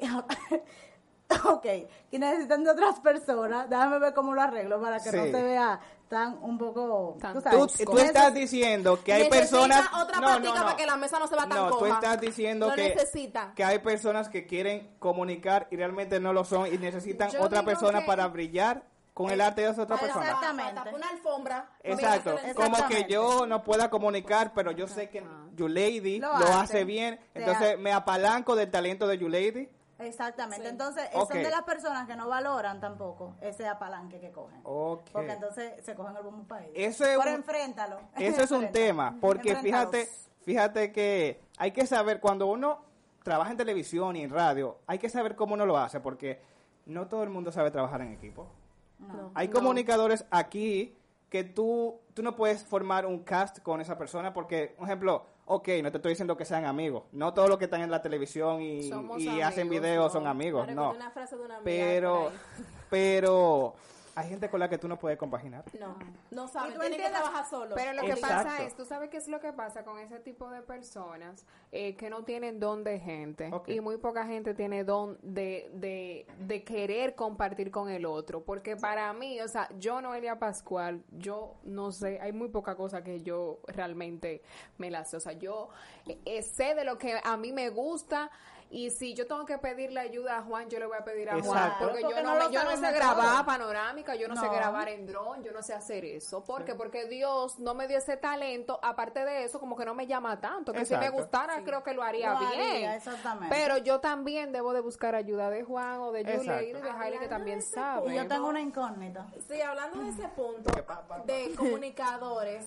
ok, 1.45 1.65
que 2.09 2.19
necesitan 2.19 2.63
de 2.63 2.71
otras 2.71 2.99
personas. 2.99 3.69
Déjame 3.69 3.99
ver 3.99 4.13
cómo 4.13 4.33
lo 4.33 4.41
arreglo 4.41 4.81
para 4.81 4.99
que 4.99 5.11
no 5.11 5.23
se 5.23 5.43
vea 5.43 5.79
tan 6.07 6.37
un 6.41 6.57
poco... 6.57 7.17
Tan 7.19 7.33
tú 7.33 7.41
sabes, 7.41 7.73
tú 7.83 7.97
estás 7.97 8.33
diciendo 8.33 9.03
que 9.03 9.13
hay 9.13 9.29
personas... 9.29 9.87
otra 9.99 10.19
no, 10.19 10.39
no, 10.39 10.55
no. 10.55 10.63
para 10.63 10.75
que 10.75 10.85
la 10.85 10.97
mesa 10.97 11.19
no 11.19 11.27
se 11.27 11.35
va 11.35 11.47
tan 11.47 11.57
No, 11.57 11.77
tú 11.77 11.85
estás 11.85 12.19
diciendo 12.21 12.71
que, 12.75 12.95
necesita. 12.95 13.53
que 13.55 13.63
hay 13.63 13.79
personas 13.79 14.29
que 14.29 14.45
quieren 14.45 14.95
comunicar 14.99 15.67
y 15.71 15.77
realmente 15.77 16.19
no 16.19 16.33
lo 16.33 16.43
son 16.43 16.71
y 16.71 16.77
necesitan 16.77 17.31
Yo 17.31 17.41
otra 17.41 17.63
persona 17.63 18.01
que- 18.01 18.05
para 18.05 18.27
brillar 18.27 18.83
con 19.15 19.31
el 19.31 19.39
arte 19.39 19.61
de 19.61 19.69
esa 19.69 19.83
otra 19.83 19.95
persona. 19.95 20.25
Exactamente. 20.25 20.93
Una 20.93 21.07
alfombra. 21.07 21.69
Exacto, 21.81 22.35
como 22.53 22.85
que 22.89 23.05
yo 23.09 23.47
no 23.47 23.63
pueda 23.63 23.89
comunicar, 23.89 24.51
pero 24.53 24.71
yo 24.71 24.89
sé 24.89 25.09
que 25.09 25.25
You 25.55 25.69
Lady 25.69 26.19
lo, 26.19 26.37
Lo 26.37 26.47
hace, 26.47 26.83
bien, 26.83 27.17
entonces 27.33 27.79
me 27.79 27.93
apalanco 27.93 28.57
del 28.57 28.69
talento 28.69 29.07
de 29.07 29.17
You 29.17 29.29
Lady. 29.29 29.69
Exactamente. 29.99 30.65
Sí. 30.65 30.69
Entonces, 30.69 31.09
son 31.13 31.29
de 31.29 31.49
las 31.49 31.63
personas 31.63 32.05
que 32.05 32.17
no 32.17 32.27
valoran 32.27 32.81
tampoco 32.81 33.37
ese 33.39 33.65
apalanque 33.65 34.19
que 34.19 34.33
cogen. 34.33 34.59
Ok. 34.63 35.09
Porque 35.13 35.31
entonces 35.31 35.85
se 35.85 35.95
cogen 35.95 36.17
el 36.17 36.21
bombo 36.23 36.43
país. 36.43 36.67
Eso 36.75 37.05
es 37.05 37.17
Pero 37.17 37.29
un- 37.29 37.35
enfréntalo. 37.37 38.01
Eso 38.17 38.41
es 38.41 38.51
un 38.51 38.69
tema, 38.73 39.17
porque 39.21 39.55
fíjate, 39.55 40.09
fíjate 40.41 40.91
que 40.91 41.39
hay 41.57 41.71
que 41.71 41.87
saber 41.87 42.19
cuando 42.19 42.47
uno 42.47 42.83
trabaja 43.23 43.51
en 43.51 43.55
televisión 43.55 44.17
y 44.17 44.23
en 44.23 44.29
radio, 44.29 44.79
hay 44.87 44.99
que 44.99 45.07
saber 45.07 45.37
cómo 45.37 45.53
uno 45.53 45.65
lo 45.65 45.77
hace, 45.77 46.01
porque 46.01 46.41
no 46.85 47.07
todo 47.07 47.23
el 47.23 47.29
mundo 47.29 47.53
sabe 47.53 47.71
trabajar 47.71 48.01
en 48.01 48.11
equipo. 48.11 48.51
No. 48.99 49.31
Hay 49.33 49.49
comunicadores 49.49 50.25
aquí 50.31 50.95
que 51.29 51.43
tú, 51.43 51.99
tú 52.13 52.23
no 52.23 52.35
puedes 52.35 52.63
formar 52.63 53.05
un 53.05 53.19
cast 53.19 53.59
con 53.59 53.81
esa 53.81 53.97
persona 53.97 54.33
porque, 54.33 54.73
por 54.77 54.87
ejemplo, 54.87 55.25
ok, 55.45 55.67
no 55.83 55.91
te 55.91 55.97
estoy 55.97 56.11
diciendo 56.11 56.37
que 56.37 56.45
sean 56.45 56.65
amigos. 56.65 57.03
No 57.11 57.33
todos 57.33 57.49
los 57.49 57.57
que 57.57 57.65
están 57.65 57.81
en 57.81 57.91
la 57.91 58.01
televisión 58.01 58.61
y, 58.61 58.89
Somos 58.89 59.21
y 59.21 59.41
hacen 59.41 59.69
videos 59.69 60.13
no. 60.13 60.19
son 60.19 60.27
amigos, 60.27 60.67
no. 60.67 60.93
recordé 60.93 60.97
una 60.97 61.11
frase 61.11 61.35
de 61.35 61.41
una 61.43 61.57
amiga 61.57 61.63
Pero, 61.65 62.31
pero 62.89 63.73
hay 64.15 64.29
gente 64.29 64.49
con 64.49 64.59
la 64.59 64.69
que 64.69 64.77
tú 64.77 64.87
no 64.87 64.97
puedes 64.97 65.17
compaginar. 65.17 65.65
No, 65.79 65.97
no 66.31 66.47
saben, 66.47 66.73
tú 66.73 66.79
tienen 66.79 66.99
que 66.99 67.09
trabajar 67.09 67.45
solos. 67.49 67.73
Pero 67.75 67.93
lo 67.93 68.01
que 68.01 68.13
Exacto. 68.13 68.45
pasa 68.45 68.63
es, 68.63 68.75
tú 68.75 68.85
sabes 68.85 69.09
qué 69.09 69.17
es 69.17 69.27
lo 69.27 69.39
que 69.41 69.51
pasa 69.51 69.83
con 69.83 69.99
ese 69.99 70.19
tipo 70.19 70.49
de 70.49 70.61
personas 70.61 71.45
Eh, 71.71 71.95
que 71.97 72.09
no 72.09 72.23
tienen 72.23 72.59
don 72.59 72.83
de 72.83 72.99
gente 72.99 73.51
y 73.67 73.81
muy 73.81 73.97
poca 73.97 74.25
gente 74.25 74.53
tiene 74.53 74.85
don 74.85 75.17
de, 75.21 75.69
de, 75.73 76.25
de 76.39 76.63
querer 76.63 77.15
compartir 77.15 77.69
con 77.71 77.89
el 77.89 78.05
otro. 78.05 78.43
Porque 78.43 78.77
para 78.77 79.11
mí, 79.13 79.41
o 79.41 79.47
sea, 79.47 79.67
yo 79.77 79.99
Noelia 80.01 80.39
Pascual, 80.39 81.03
yo 81.11 81.55
no 81.63 81.91
sé, 81.91 82.19
hay 82.21 82.31
muy 82.31 82.47
poca 82.47 82.75
cosa 82.75 83.03
que 83.03 83.21
yo 83.21 83.59
realmente 83.67 84.41
me 84.77 84.89
la 84.89 85.03
sé. 85.03 85.17
O 85.17 85.19
sea, 85.19 85.33
yo 85.33 85.69
eh, 86.07 86.41
sé 86.41 86.73
de 86.75 86.85
lo 86.85 86.97
que 86.97 87.19
a 87.21 87.35
mí 87.37 87.51
me 87.51 87.69
gusta. 87.69 88.31
Y 88.75 88.89
si 88.89 89.13
yo 89.13 89.25
tengo 89.25 89.45
que 89.45 89.57
pedirle 89.57 90.01
ayuda 90.01 90.39
a 90.39 90.41
Juan, 90.41 90.69
yo 90.69 90.79
le 90.79 90.85
voy 90.85 90.97
a 90.97 91.03
pedir 91.05 91.29
a 91.29 91.41
Juan. 91.41 91.75
Porque, 91.79 92.01
Porque 92.01 92.13
yo 92.13 92.21
no 92.23 92.35
me- 92.35 92.51
yo 92.53 92.61
no 92.65 92.71
sé 92.75 92.91
grabar 92.91 93.35
todo. 93.37 93.45
panorámica, 93.45 94.15
yo 94.15 94.27
no, 94.27 94.35
sé 94.35 94.49
grabar 94.49 94.89
en 94.89 95.07
dron, 95.07 95.41
yo 95.43 95.53
no 95.53 95.63
sé 95.63 95.73
hacer 95.73 96.03
eso. 96.03 96.43
¿Por 96.43 96.65
qué? 96.65 96.75
Porque 96.75 97.05
Dios 97.05 97.57
no 97.59 97.73
me 97.73 97.87
dio 97.87 97.99
ese 97.99 98.17
talento. 98.17 98.77
Aparte 98.83 99.23
de 99.23 99.45
eso, 99.45 99.61
como 99.61 99.77
que 99.77 99.85
no 99.85 99.95
me 99.95 100.07
llama 100.07 100.41
tanto. 100.41 100.73
Que 100.73 100.85
si 100.85 100.93
me 100.97 101.09
gustara, 101.09 101.63
creo 101.63 101.83
que 101.83 101.93
lo 101.93 102.03
haría 102.03 102.33
Lo 102.33 102.39
bien. 102.39 102.51
haría, 102.51 102.95
exactamente. 102.97 103.55
Pero 103.55 103.77
yo 103.77 104.01
también 104.01 104.51
debo 104.51 104.73
de 104.73 104.81
buscar 104.81 105.15
ayuda 105.15 105.49
de 105.49 105.63
Juan 105.63 106.01
o 106.01 106.11
de 106.11 106.25
Julia 106.25 106.61
y 106.61 106.73
de 106.73 106.81
Jaile, 106.81 107.17
que 107.19 107.29
también 107.29 107.59
Y 107.59 107.61
sabe. 107.61 108.13
yo 108.13 108.27
tengo 108.27 108.49
una 108.49 108.59
incógnita. 108.59 109.25
Sí, 109.47 109.61
hablando 109.61 109.99
de 110.01 110.09
ese 110.09 110.27
punto 110.27 110.69
de 111.25 111.55
comunicadores, 111.55 112.65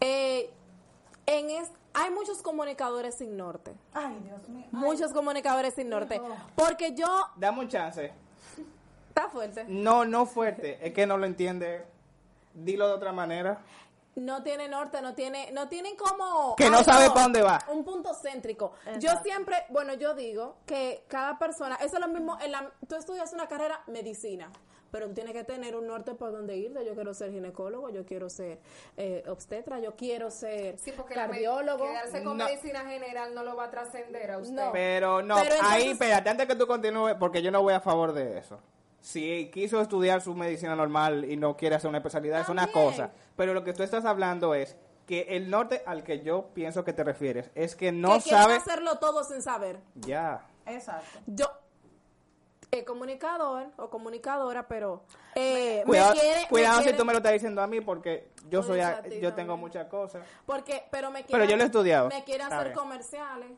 eh, 0.00 0.50
en 1.24 1.48
es, 1.48 1.70
hay 1.94 2.10
muchos 2.10 2.42
comunicadores 2.42 3.14
sin 3.16 3.36
norte. 3.36 3.72
Ay, 3.94 4.18
Dios 4.24 4.48
mío. 4.48 4.64
Ay, 4.72 4.78
Muchos 4.78 5.12
comunicadores 5.12 5.74
sin 5.74 5.88
norte. 5.88 6.20
Porque 6.54 6.94
yo... 6.94 7.06
Dame 7.36 7.60
un 7.60 7.68
chance. 7.68 8.12
Está 9.08 9.28
fuerte. 9.28 9.64
No, 9.68 10.04
no 10.04 10.24
fuerte. 10.26 10.78
Es 10.86 10.92
que 10.94 11.06
no 11.06 11.18
lo 11.18 11.26
entiende. 11.26 11.84
Dilo 12.54 12.86
de 12.88 12.94
otra 12.94 13.12
manera. 13.12 13.60
No 14.14 14.42
tiene 14.42 14.68
norte, 14.68 15.00
no 15.00 15.14
tiene, 15.14 15.52
no 15.52 15.68
tienen 15.68 15.96
como 15.96 16.54
Que 16.56 16.68
no 16.68 16.78
algo- 16.78 16.84
sabe 16.84 17.10
pa' 17.10 17.22
dónde 17.22 17.40
va. 17.40 17.58
Un 17.68 17.82
punto 17.82 18.12
céntrico. 18.14 18.72
Yo 18.98 19.10
siempre, 19.22 19.64
bueno, 19.70 19.94
yo 19.94 20.14
digo 20.14 20.56
que 20.66 21.04
cada 21.08 21.38
persona, 21.38 21.76
eso 21.76 21.94
es 21.96 22.00
lo 22.00 22.08
mismo, 22.08 22.36
en 22.42 22.52
la, 22.52 22.70
tú 22.86 22.94
estudias 22.96 23.32
una 23.32 23.48
carrera 23.48 23.82
medicina, 23.86 24.50
pero 24.92 25.08
tú 25.08 25.14
tienes 25.14 25.32
que 25.32 25.42
tener 25.42 25.74
un 25.74 25.88
norte 25.88 26.14
por 26.14 26.30
donde 26.30 26.56
irte. 26.56 26.84
Yo 26.84 26.94
quiero 26.94 27.12
ser 27.14 27.32
ginecólogo, 27.32 27.90
yo 27.90 28.04
quiero 28.04 28.30
ser 28.30 28.60
eh, 28.96 29.24
obstetra, 29.26 29.80
yo 29.80 29.96
quiero 29.96 30.30
ser 30.30 30.78
Sí, 30.78 30.92
cardiólogo. 31.12 31.84
quedarse 31.86 32.22
con 32.22 32.36
No. 32.36 32.44
medicina 32.44 32.80
general 32.84 33.34
no 33.34 33.42
lo 33.42 33.56
va 33.56 33.64
a 33.64 33.70
trascender 33.70 34.30
a 34.30 34.38
usted. 34.38 34.54
No. 34.54 34.70
Pero 34.72 35.22
no, 35.22 35.36
Pero 35.42 35.56
ahí, 35.62 35.88
espérate, 35.88 36.28
antes 36.30 36.46
que 36.46 36.54
tú 36.54 36.66
continúes, 36.68 37.16
porque 37.18 37.42
yo 37.42 37.50
no 37.50 37.62
voy 37.62 37.74
a 37.74 37.80
favor 37.80 38.12
de 38.12 38.38
eso. 38.38 38.60
Si 39.00 39.50
quiso 39.52 39.80
estudiar 39.80 40.20
su 40.20 40.34
medicina 40.34 40.76
normal 40.76 41.24
y 41.24 41.36
no 41.36 41.56
quiere 41.56 41.74
hacer 41.74 41.88
una 41.88 41.98
especialidad, 41.98 42.40
es 42.42 42.48
una 42.48 42.68
cosa. 42.68 43.10
Pero 43.34 43.52
lo 43.54 43.64
que 43.64 43.72
tú 43.72 43.82
estás 43.82 44.04
hablando 44.04 44.54
es 44.54 44.76
que 45.06 45.22
el 45.30 45.50
norte 45.50 45.82
al 45.86 46.04
que 46.04 46.20
yo 46.20 46.50
pienso 46.54 46.84
que 46.84 46.92
te 46.92 47.02
refieres 47.02 47.50
es 47.56 47.74
que 47.74 47.90
no 47.90 48.14
que 48.22 48.30
sabe. 48.30 48.54
hacerlo 48.54 48.98
todo 48.98 49.24
sin 49.24 49.42
saber. 49.42 49.80
Ya. 49.96 50.46
Exacto. 50.66 51.18
Yo, 51.26 51.46
eh, 52.74 52.84
comunicador 52.84 53.66
o 53.76 53.90
comunicadora, 53.90 54.66
pero 54.66 55.02
eh, 55.34 55.82
Cuidado, 55.84 56.14
me 56.14 56.20
quiere, 56.20 56.48
cuidado 56.48 56.76
me 56.76 56.78
si 56.78 56.84
quiere- 56.84 56.98
tú 56.98 57.04
me 57.04 57.12
lo 57.12 57.18
estás 57.18 57.32
diciendo 57.32 57.60
a 57.60 57.66
mí, 57.66 57.82
porque 57.82 58.28
yo 58.48 58.62
soy, 58.62 58.80
a- 58.80 59.02
yo 59.06 59.34
tengo 59.34 59.58
muchas 59.58 59.88
cosas. 59.88 60.26
Porque, 60.46 60.82
pero 60.90 61.10
me 61.10 61.22
Pero 61.22 61.44
yo 61.44 61.56
lo 61.58 61.64
he 61.64 61.66
estudiado. 61.66 62.08
Me 62.08 62.24
quiere 62.24 62.44
hacer 62.44 62.72
comerciales. 62.72 63.50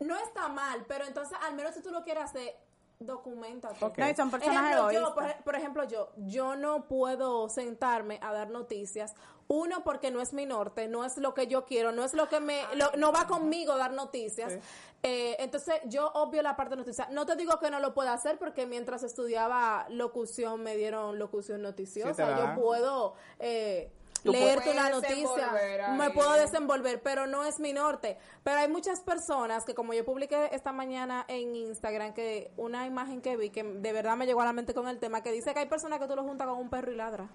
No 0.00 0.18
está 0.18 0.48
mal, 0.48 0.84
pero 0.88 1.04
entonces 1.06 1.38
al 1.40 1.54
menos 1.54 1.72
si 1.74 1.82
tú 1.82 1.90
lo 1.92 2.02
quieres 2.02 2.24
hacer, 2.24 2.56
documentate. 2.98 3.82
Ok. 3.84 3.96
No, 3.98 4.10
y 4.10 4.14
son 4.16 4.30
personas 4.30 4.72
Ejemplo, 4.72 4.90
yo, 4.90 5.14
por, 5.14 5.34
por 5.44 5.54
ejemplo, 5.54 5.84
yo, 5.84 6.10
yo 6.16 6.56
no 6.56 6.88
puedo 6.88 7.48
sentarme 7.48 8.18
a 8.22 8.32
dar 8.32 8.50
noticias. 8.50 9.14
Uno, 9.48 9.84
porque 9.84 10.10
no 10.10 10.20
es 10.20 10.32
mi 10.32 10.44
norte, 10.44 10.88
no 10.88 11.04
es 11.04 11.16
lo 11.18 11.32
que 11.34 11.46
yo 11.46 11.64
quiero, 11.66 11.92
no 11.92 12.02
es 12.04 12.14
lo 12.14 12.28
que 12.28 12.40
me, 12.40 12.62
lo- 12.74 12.90
no 12.96 13.12
va 13.12 13.26
conmigo 13.28 13.76
dar 13.76 13.92
noticias. 13.92 14.54
Sí. 14.54 14.58
Eh, 15.04 15.36
entonces, 15.38 15.76
yo 15.84 16.10
obvio 16.14 16.42
la 16.42 16.56
parte 16.56 16.70
de 16.70 16.78
noticias. 16.78 17.08
No 17.10 17.26
te 17.26 17.36
digo 17.36 17.58
que 17.60 17.70
no 17.70 17.78
lo 17.78 17.94
pueda 17.94 18.12
hacer, 18.12 18.38
porque 18.38 18.66
mientras 18.66 19.04
estudiaba 19.04 19.86
locución, 19.88 20.62
me 20.62 20.76
dieron 20.76 21.18
locución 21.18 21.62
noticiosa. 21.62 22.26
Sí, 22.36 22.42
yo 22.42 22.60
puedo 22.60 23.14
eh, 23.38 23.88
leerte 24.32 24.70
una 24.70 24.90
noticia, 24.90 25.52
me 25.96 26.10
puedo 26.10 26.32
desenvolver, 26.34 27.00
pero 27.02 27.26
no 27.26 27.44
es 27.44 27.60
mi 27.60 27.72
norte. 27.72 28.18
Pero 28.42 28.58
hay 28.58 28.68
muchas 28.68 29.00
personas 29.00 29.64
que, 29.64 29.74
como 29.74 29.92
yo 29.94 30.04
publiqué 30.04 30.50
esta 30.52 30.72
mañana 30.72 31.24
en 31.28 31.54
Instagram, 31.56 32.14
que 32.14 32.50
una 32.56 32.86
imagen 32.86 33.20
que 33.20 33.36
vi 33.36 33.50
que 33.50 33.62
de 33.62 33.92
verdad 33.92 34.16
me 34.16 34.26
llegó 34.26 34.40
a 34.42 34.44
la 34.44 34.52
mente 34.52 34.74
con 34.74 34.88
el 34.88 34.98
tema, 34.98 35.22
que 35.22 35.32
dice 35.32 35.52
que 35.52 35.60
hay 35.60 35.66
personas 35.66 35.98
que 35.98 36.06
tú 36.06 36.16
lo 36.16 36.22
juntas 36.22 36.46
con 36.46 36.58
un 36.58 36.70
perro 36.70 36.92
y 36.92 36.96
ladra. 36.96 37.28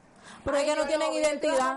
Pero 0.43 0.57
es 0.57 0.63
que 0.65 0.75
no 0.75 0.86
tienen 0.86 1.13
identidad. 1.13 1.75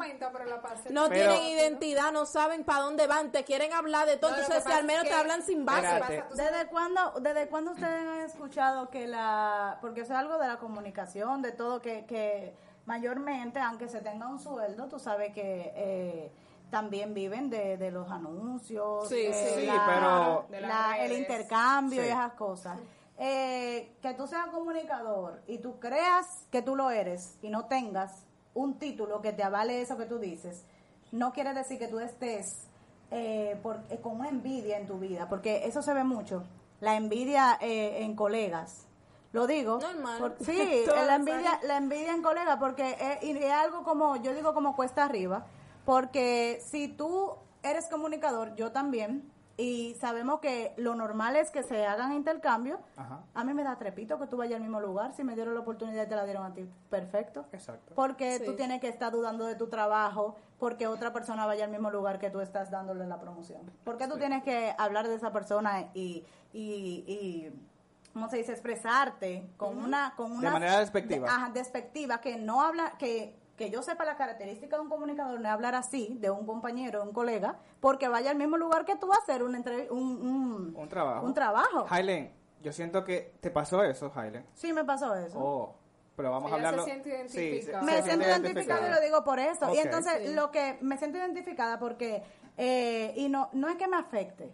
No 0.91 1.09
Pero- 1.09 1.33
tienen 1.33 1.43
identidad, 1.59 2.13
no 2.13 2.27
saben 2.27 2.65
para 2.65 2.81
dónde 2.81 3.07
van, 3.07 3.33
te 3.33 3.45
quieren 3.45 3.73
hablar 3.73 4.07
de 4.07 4.17
todo, 4.17 4.33
No, 4.33 4.37
entonces 4.39 4.67
al 4.67 4.73
pasa 4.73 4.83
menos 4.83 5.05
es 5.05 5.11
te 5.11 5.17
hablan 5.17 5.43
sin 5.43 5.65
base. 5.65 5.87
Espérate. 5.87 6.25
¿Desde 6.35 6.67
cuándo, 6.67 7.15
¿Desde 7.21 7.49
cuándo 7.49 7.73
ustedes 7.73 8.07
han 8.07 8.21
escuchado 8.21 8.91
que 8.91 9.07
la... 9.07 9.79
Porque 9.81 10.03
eso 10.03 10.13
es 10.13 10.19
algo 10.19 10.39
de 10.39 10.47
la 10.49 10.59
comunicación, 10.59 11.43
de 11.43 11.53
todo, 11.53 11.81
que, 11.81 12.05
que 12.07 12.55
mayormente, 12.87 13.59
aunque 13.61 13.89
se 13.89 14.01
tenga 14.01 14.29
un 14.29 14.39
sueldo, 14.39 14.87
tú 14.89 14.99
sabes 14.99 15.33
que 15.33 15.73
eh, 15.75 16.33
también 16.71 17.15
viven 17.15 17.51
de, 17.51 17.77
de 17.77 17.91
los 17.91 18.11
anuncios, 18.11 19.09
Sí, 19.09 19.27
eh, 19.27 19.53
sí. 19.57 19.67
La- 19.67 20.45
pero- 20.49 20.67
la- 20.67 20.99
el 20.99 21.13
intercambio 21.13 22.01
Sí. 22.03 22.09
y 22.09 22.11
esas 22.11 22.33
cosas. 22.33 22.79
Eh, 23.17 23.95
que 24.03 24.13
tú 24.15 24.27
seas 24.27 24.47
comunicador 24.49 25.41
y 25.47 25.59
tú 25.59 25.79
creas 25.79 26.47
que 26.51 26.63
tú 26.63 26.75
lo 26.75 26.91
eres 26.91 27.39
y 27.43 27.49
no 27.49 27.67
tengas 27.67 28.25
un 28.55 28.75
título 28.79 29.21
que 29.23 29.33
te 29.33 29.45
avale 29.45 29.81
eso 29.81 29.97
que 29.97 30.05
tú 30.07 30.19
dices, 30.19 30.65
no 31.13 31.33
quiere 31.33 31.55
decir 31.55 31.79
que 31.79 31.87
tú 31.89 32.01
estés 32.01 32.67
eh, 33.13 33.57
por- 33.63 33.81
eh, 33.91 34.01
con 34.01 34.19
una 34.19 34.29
envidia 34.29 34.79
en 34.79 34.87
tu 34.89 34.99
vida, 34.99 35.29
porque 35.29 35.67
eso 35.67 35.81
se 35.83 35.95
ve 35.95 36.03
mucho, 36.03 36.43
la 36.81 36.97
envidia 36.97 37.57
eh, 37.61 38.03
en 38.03 38.17
colegas. 38.17 38.87
Lo 39.35 39.49
digo. 39.49 39.81
Normal. 39.81 40.19
por- 40.21 40.37
sí, 40.45 40.85
la 40.87 41.17
envidia, 41.17 41.59
la 41.65 41.77
envidia 41.77 42.13
en 42.15 42.23
colegas, 42.23 42.57
porque 42.59 42.97
es, 43.21 43.53
algo 43.53 43.83
como, 43.83 44.15
yo 44.17 44.33
digo 44.33 44.55
como 44.55 44.77
cuesta 44.77 45.05
arriba, 45.05 45.45
porque 45.85 46.63
si 46.65 46.87
tú 46.87 47.33
eres 47.65 47.89
comunicador, 47.89 48.55
yo 48.55 48.71
también, 48.71 49.29
y 49.57 49.95
sabemos 50.01 50.39
que 50.39 50.73
lo 50.77 50.95
normal 50.95 51.35
es 51.35 51.51
que 51.51 51.65
se 51.65 51.85
hagan 51.85 52.13
intercambios, 52.13 52.79
Ajá. 52.97 53.23
a 53.35 53.43
mí 53.45 53.55
me 53.55 53.65
da 53.65 53.77
trepito 53.77 54.21
que 54.21 54.29
tú 54.29 54.37
vayas 54.37 54.57
al 54.57 54.63
mismo 54.63 54.79
lugar, 54.81 55.13
si 55.15 55.25
me 55.25 55.35
dieron 55.35 55.55
la 55.55 55.61
oportunidad 55.63 56.05
y 56.07 56.09
te 56.09 56.15
la 56.15 56.25
dieron 56.27 56.45
a 56.47 56.55
ti, 56.55 56.69
perfecto. 56.89 57.45
Exacto. 57.51 57.93
Porque 57.97 58.39
Sí. 58.39 58.45
tú 58.45 58.55
tienes 58.55 58.81
que 58.81 58.89
estar 58.89 59.11
dudando 59.13 59.47
de 59.47 59.57
tu 59.57 59.67
trabajo, 59.67 60.37
porque 60.61 60.87
otra 60.87 61.13
persona 61.13 61.45
vaya 61.45 61.65
al 61.65 61.73
mismo 61.73 61.91
lugar 61.91 62.21
que 62.21 62.31
tú 62.31 62.41
estás 62.41 62.71
dándole 62.71 63.05
la 63.09 63.19
promoción. 63.19 63.63
Porque 63.85 64.07
tú 64.07 64.17
tienes 64.17 64.45
que 64.45 64.75
hablar 64.79 65.09
de 65.09 65.17
esa 65.17 65.33
persona 65.33 65.89
y, 65.93 66.25
y, 66.53 67.05
y 67.09 67.53
¿cómo 68.15 68.31
se 68.31 68.39
dice? 68.39 68.53
Expresarte 68.53 69.51
con 69.59 69.77
una... 69.77 70.15
Con 70.17 70.33
una 70.33 70.51
manera 70.53 70.79
despectiva. 70.81 71.29
Ajá, 71.29 71.51
despectiva, 71.53 72.21
que 72.21 72.37
no 72.39 72.63
habla, 72.63 72.95
que, 72.99 73.37
que 73.57 73.69
yo 73.71 73.83
sepa 73.83 74.05
la 74.07 74.17
característica 74.17 74.77
de 74.77 74.83
un 74.83 74.89
comunicador, 74.89 75.39
no 75.41 75.47
es 75.49 75.53
hablar 75.53 75.75
así 75.75 76.17
de 76.21 76.31
un 76.31 76.47
compañero, 76.47 77.03
de 77.03 77.09
un 77.09 77.13
colega, 77.13 77.57
porque 77.81 78.09
vaya 78.09 78.31
al 78.31 78.37
mismo 78.37 78.57
lugar 78.57 78.85
que 78.87 78.97
tú 78.97 79.13
a 79.13 79.17
hacer 79.17 79.43
un, 79.43 79.55
entrev- 79.55 79.91
un, 79.91 80.03
un, 80.03 80.75
Un 80.77 80.89
trabajo. 80.89 81.27
un 81.27 81.35
trabajo. 81.35 81.87
Hailen, 81.91 82.33
yo 82.63 82.73
siento 82.73 83.05
que 83.05 83.35
te 83.41 83.51
pasó 83.51 83.83
eso, 83.85 84.11
Hailen. 84.15 84.47
Sí, 84.55 84.73
me 84.73 84.85
pasó 84.85 85.15
eso. 85.17 85.39
Oh, 85.39 85.75
pero 86.17 86.31
vamos 86.31 86.51
a 86.53 86.57
Ella 86.57 86.63
se 86.63 86.69
hablarlo. 86.69 86.85
siente 86.85 87.29
Sí, 87.29 87.41
identificada. 87.41 87.81
se- 87.81 87.87
me 87.87 87.97
se 87.97 88.03
siento 88.05 88.29
identificada 88.29 88.89
y 88.89 88.91
lo 88.93 89.01
digo 89.01 89.25
por 89.25 89.39
eso. 89.41 89.75
Y 89.75 89.79
entonces 89.79 90.13
Sí. 90.29 90.35
lo 90.35 90.51
que 90.53 90.79
me 90.81 90.97
siento 90.97 91.19
identificada 91.19 91.79
porque, 91.81 92.23
eh, 92.57 93.13
y 93.17 93.29
no, 93.29 93.49
no 93.53 93.69
es 93.69 93.75
que 93.77 93.89
me 93.89 93.97
afecte, 93.97 94.53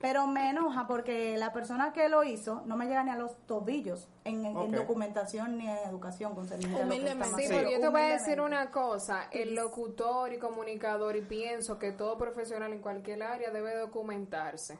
pero 0.00 0.26
me 0.26 0.48
enoja 0.50 0.86
porque 0.86 1.36
la 1.36 1.52
persona 1.52 1.92
que 1.92 2.08
lo 2.08 2.24
hizo 2.24 2.62
no 2.64 2.76
me 2.76 2.86
llega 2.86 3.04
ni 3.04 3.10
a 3.10 3.16
los 3.16 3.36
tobillos 3.46 4.08
en, 4.24 4.40
en- 4.46 4.46
en 4.46 4.56
Ok. 4.56 4.70
documentación 4.70 5.58
ni 5.58 5.68
en 5.68 5.76
educación 5.88 6.34
que 6.34 6.40
Humildemente. 6.82 7.46
Sí, 7.46 7.54
yo 7.70 7.80
te 7.80 7.88
voy 7.88 8.00
a 8.02 8.06
decir 8.08 8.40
una 8.40 8.70
cosa, 8.70 9.28
el 9.30 9.54
locutor 9.54 10.32
y 10.32 10.38
comunicador, 10.38 11.16
y 11.16 11.20
pienso 11.22 11.78
que 11.78 11.92
todo 11.92 12.16
profesional 12.16 12.72
en 12.72 12.80
cualquier 12.80 13.22
área 13.22 13.50
debe 13.50 13.76
documentarse. 13.76 14.78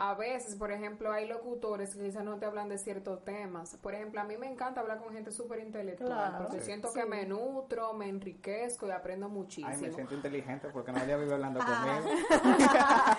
A 0.00 0.14
veces, 0.14 0.54
por 0.54 0.70
ejemplo, 0.70 1.10
hay 1.10 1.26
locutores 1.26 1.96
que 1.96 2.04
quizás 2.04 2.22
no 2.22 2.38
te 2.38 2.46
hablan 2.46 2.68
de 2.68 2.78
ciertos 2.78 3.24
temas. 3.24 3.76
Por 3.82 3.94
ejemplo, 3.94 4.20
a 4.20 4.24
mí 4.24 4.36
me 4.36 4.46
encanta 4.46 4.80
hablar 4.80 4.98
con 4.98 5.12
gente 5.12 5.32
súper 5.32 5.58
intelectual, 5.58 6.08
Claro. 6.30 6.44
porque 6.44 6.60
Sí. 6.60 6.66
siento 6.66 6.92
que 6.92 7.04
me 7.04 7.26
nutro, 7.26 7.92
me 7.94 8.08
enriquezco 8.08 8.86
y 8.86 8.92
aprendo 8.92 9.28
muchísimo. 9.28 9.68
Ay, 9.68 9.76
me 9.80 9.90
siento 9.92 10.14
inteligente 10.14 10.68
porque 10.72 10.92
nadie 10.92 11.16
vive 11.16 11.34
hablando 11.34 11.58
Ah. 11.62 12.00
conmigo. 12.04 12.16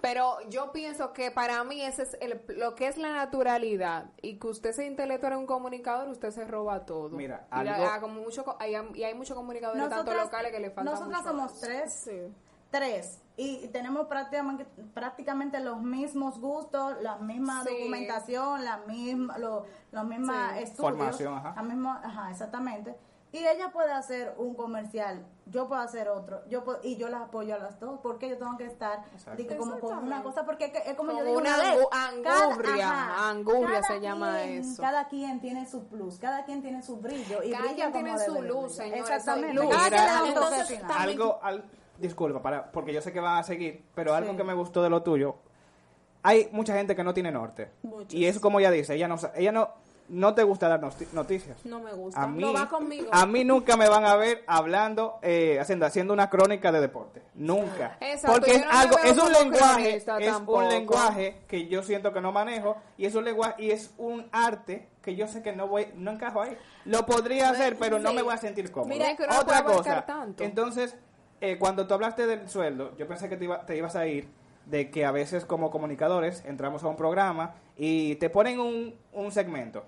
Pero 0.00 0.38
yo 0.48 0.72
pienso 0.72 1.12
que 1.12 1.30
para 1.30 1.62
mí 1.64 1.82
ese 1.82 2.02
es 2.02 2.16
el, 2.20 2.40
lo 2.56 2.74
que 2.74 2.88
es 2.88 2.96
la 2.98 3.12
naturalidad 3.12 4.10
y 4.20 4.38
que 4.38 4.46
usted 4.48 4.72
sea 4.72 4.84
intelectual 4.86 5.32
en 5.32 5.38
un 5.40 5.46
comunicador, 5.46 6.08
usted 6.08 6.30
se 6.30 6.44
roba 6.44 6.84
todo. 6.84 7.10
Mira, 7.10 7.46
y, 7.52 7.64
la- 7.64 7.74
algo- 7.94 8.00
como 8.00 8.20
mucho, 8.20 8.56
hay, 8.58 8.74
y 8.94 9.02
hay 9.04 9.14
muchos 9.14 9.36
comunicadores 9.36 9.80
tanto 9.80 9.96
Nosotras- 9.96 10.24
locales 10.24 10.52
que 10.52 10.60
le 10.60 10.70
falta 10.70 10.90
Nosotras 10.90 11.18
mucho. 11.22 11.30
somos 11.30 11.60
tres. 11.60 11.92
Sí. 11.94 12.34
Tres. 12.70 13.21
Y 13.36 13.68
tenemos 13.68 14.06
prácticamente, 14.08 14.66
prácticamente 14.92 15.58
los 15.60 15.80
mismos 15.80 16.38
gustos, 16.38 16.96
la 17.00 17.16
misma 17.16 17.64
Sí. 17.64 17.70
documentación, 17.78 18.64
la 18.64 18.76
misma, 18.78 19.38
lo, 19.38 19.64
los 19.90 20.04
mismos 20.04 20.36
Sí. 20.54 20.58
estudios. 20.62 20.76
Formación, 20.96 21.34
ajá. 21.38 21.52
La 21.56 21.62
misma, 21.62 22.00
ajá, 22.04 22.30
exactamente. 22.30 22.94
Y 23.34 23.38
ella 23.38 23.72
puede 23.72 23.90
hacer 23.90 24.34
un 24.36 24.54
comercial, 24.54 25.24
yo 25.46 25.66
puedo 25.66 25.80
hacer 25.80 26.10
otro, 26.10 26.46
yo 26.50 26.62
puedo- 26.64 26.80
y 26.82 26.96
yo 26.98 27.08
las 27.08 27.22
apoyo 27.22 27.54
a 27.54 27.58
las 27.58 27.80
dos, 27.80 27.98
porque 28.02 28.28
yo 28.28 28.36
tengo 28.36 28.58
que 28.58 28.66
estar 28.66 29.02
digo, 29.38 29.56
como 29.56 29.80
con 29.80 29.96
una 30.04 30.22
cosa, 30.22 30.44
porque 30.44 30.66
es, 30.66 30.72
que- 30.72 30.90
es 30.90 30.94
como, 30.98 31.12
Como 31.12 31.20
yo 31.22 31.28
digo 31.28 31.38
una 31.40 31.56
vez, 31.56 31.78
cada- 32.22 32.44
angurria, 32.44 32.90
ajá, 32.90 33.30
angurria 33.30 33.80
cada 33.80 33.82
se 33.94 34.00
llama 34.02 34.42
eso. 34.42 34.82
Cada 34.82 35.08
quien 35.08 35.40
tiene 35.40 35.66
su 35.66 35.86
plus, 35.88 36.18
cada 36.18 36.44
quien 36.44 36.60
tiene 36.60 36.82
su 36.82 36.98
brillo. 36.98 37.42
Y 37.42 37.52
Cada 37.52 37.62
brilla 37.62 37.74
quien 37.74 37.92
como 37.92 38.04
tiene 38.04 38.18
su 38.18 38.42
luz, 38.42 38.78
Exactamente. 38.80 39.54
luz. 39.54 39.74
Cada 39.90 40.28
Entonces, 40.28 40.82
algo, 40.94 41.38
al- 41.42 41.64
disculpa, 41.98 42.42
para, 42.42 42.70
porque 42.72 42.92
yo 42.92 43.00
sé 43.00 43.12
que 43.12 43.20
van 43.20 43.38
a 43.38 43.42
seguir, 43.42 43.84
pero 43.94 44.14
algo 44.14 44.32
Sí. 44.32 44.36
que 44.36 44.44
me 44.44 44.54
gustó 44.54 44.82
de 44.82 44.90
lo 44.90 45.02
tuyo, 45.02 45.36
hay 46.22 46.48
mucha 46.52 46.74
gente 46.74 46.94
que 46.94 47.04
no 47.04 47.14
tiene 47.14 47.30
norte. 47.32 47.70
Muchos. 47.82 48.14
Y 48.14 48.26
es 48.26 48.38
como 48.38 48.60
ella 48.60 48.70
dice, 48.70 48.94
ella 48.94 49.08
no, 49.08 49.16
ella 49.34 49.50
no, 49.52 49.70
no 50.08 50.34
te 50.34 50.42
gusta 50.42 50.68
dar 50.68 50.80
noti- 50.80 51.06
noticias. 51.12 51.64
No 51.64 51.80
me 51.80 51.92
gusta. 51.92 52.22
A 52.22 52.26
mí, 52.28 52.40
no 52.42 52.52
va 52.52 52.68
conmigo. 52.68 53.08
a 53.10 53.26
mí 53.26 53.44
nunca 53.44 53.76
me 53.76 53.88
van 53.88 54.04
a 54.04 54.14
ver 54.16 54.44
hablando, 54.46 55.18
eh, 55.22 55.58
haciendo, 55.60 55.86
haciendo 55.86 56.12
una 56.12 56.28
crónica 56.30 56.70
de 56.70 56.80
deporte. 56.80 57.22
Nunca. 57.34 57.96
Exacto, 58.00 58.32
Porque 58.36 58.52
es 58.56 58.64
no 58.64 58.70
algo, 58.70 58.98
es 58.98 59.18
un 59.18 59.32
lenguaje, 59.32 59.96
es 59.96 60.04
tampoco. 60.04 60.58
un 60.58 60.68
lenguaje 60.68 61.42
que 61.48 61.66
yo 61.66 61.82
siento 61.82 62.12
que 62.12 62.20
no 62.20 62.30
manejo 62.30 62.76
y 62.98 63.06
es 63.06 63.14
un 63.14 63.24
lenguaje 63.24 63.64
y 63.64 63.70
es 63.70 63.92
un 63.98 64.28
arte 64.32 64.88
que 65.02 65.16
yo 65.16 65.26
sé 65.26 65.42
que 65.42 65.52
no 65.52 65.66
voy, 65.66 65.88
no 65.96 66.12
encajo 66.12 66.42
ahí. 66.42 66.56
Lo 66.84 67.04
podría 67.06 67.50
hacer, 67.50 67.76
pero 67.78 67.98
no 67.98 68.12
me 68.12 68.22
voy 68.22 68.34
a 68.34 68.36
sentir 68.36 68.70
cómodo. 68.70 68.88
Mira 68.90 69.16
que 69.16 69.26
no 69.26 69.38
Otra 69.40 69.64
cosa. 69.64 70.04
tanto. 70.06 70.44
Entonces, 70.44 70.94
eh, 71.42 71.58
cuando 71.58 71.86
tú 71.86 71.92
hablaste 71.94 72.26
del 72.26 72.48
sueldo, 72.48 72.96
yo 72.96 73.06
pensé 73.06 73.28
que 73.28 73.36
te, 73.36 73.44
iba- 73.44 73.66
te 73.66 73.76
ibas 73.76 73.96
a 73.96 74.06
ir 74.06 74.28
de 74.66 74.90
que 74.90 75.04
a 75.04 75.10
veces 75.10 75.44
como 75.44 75.70
comunicadores 75.70 76.44
entramos 76.46 76.84
a 76.84 76.88
un 76.88 76.96
programa 76.96 77.54
y 77.76 78.14
te 78.16 78.30
ponen 78.30 78.60
un, 78.60 78.94
un 79.12 79.32
segmento. 79.32 79.84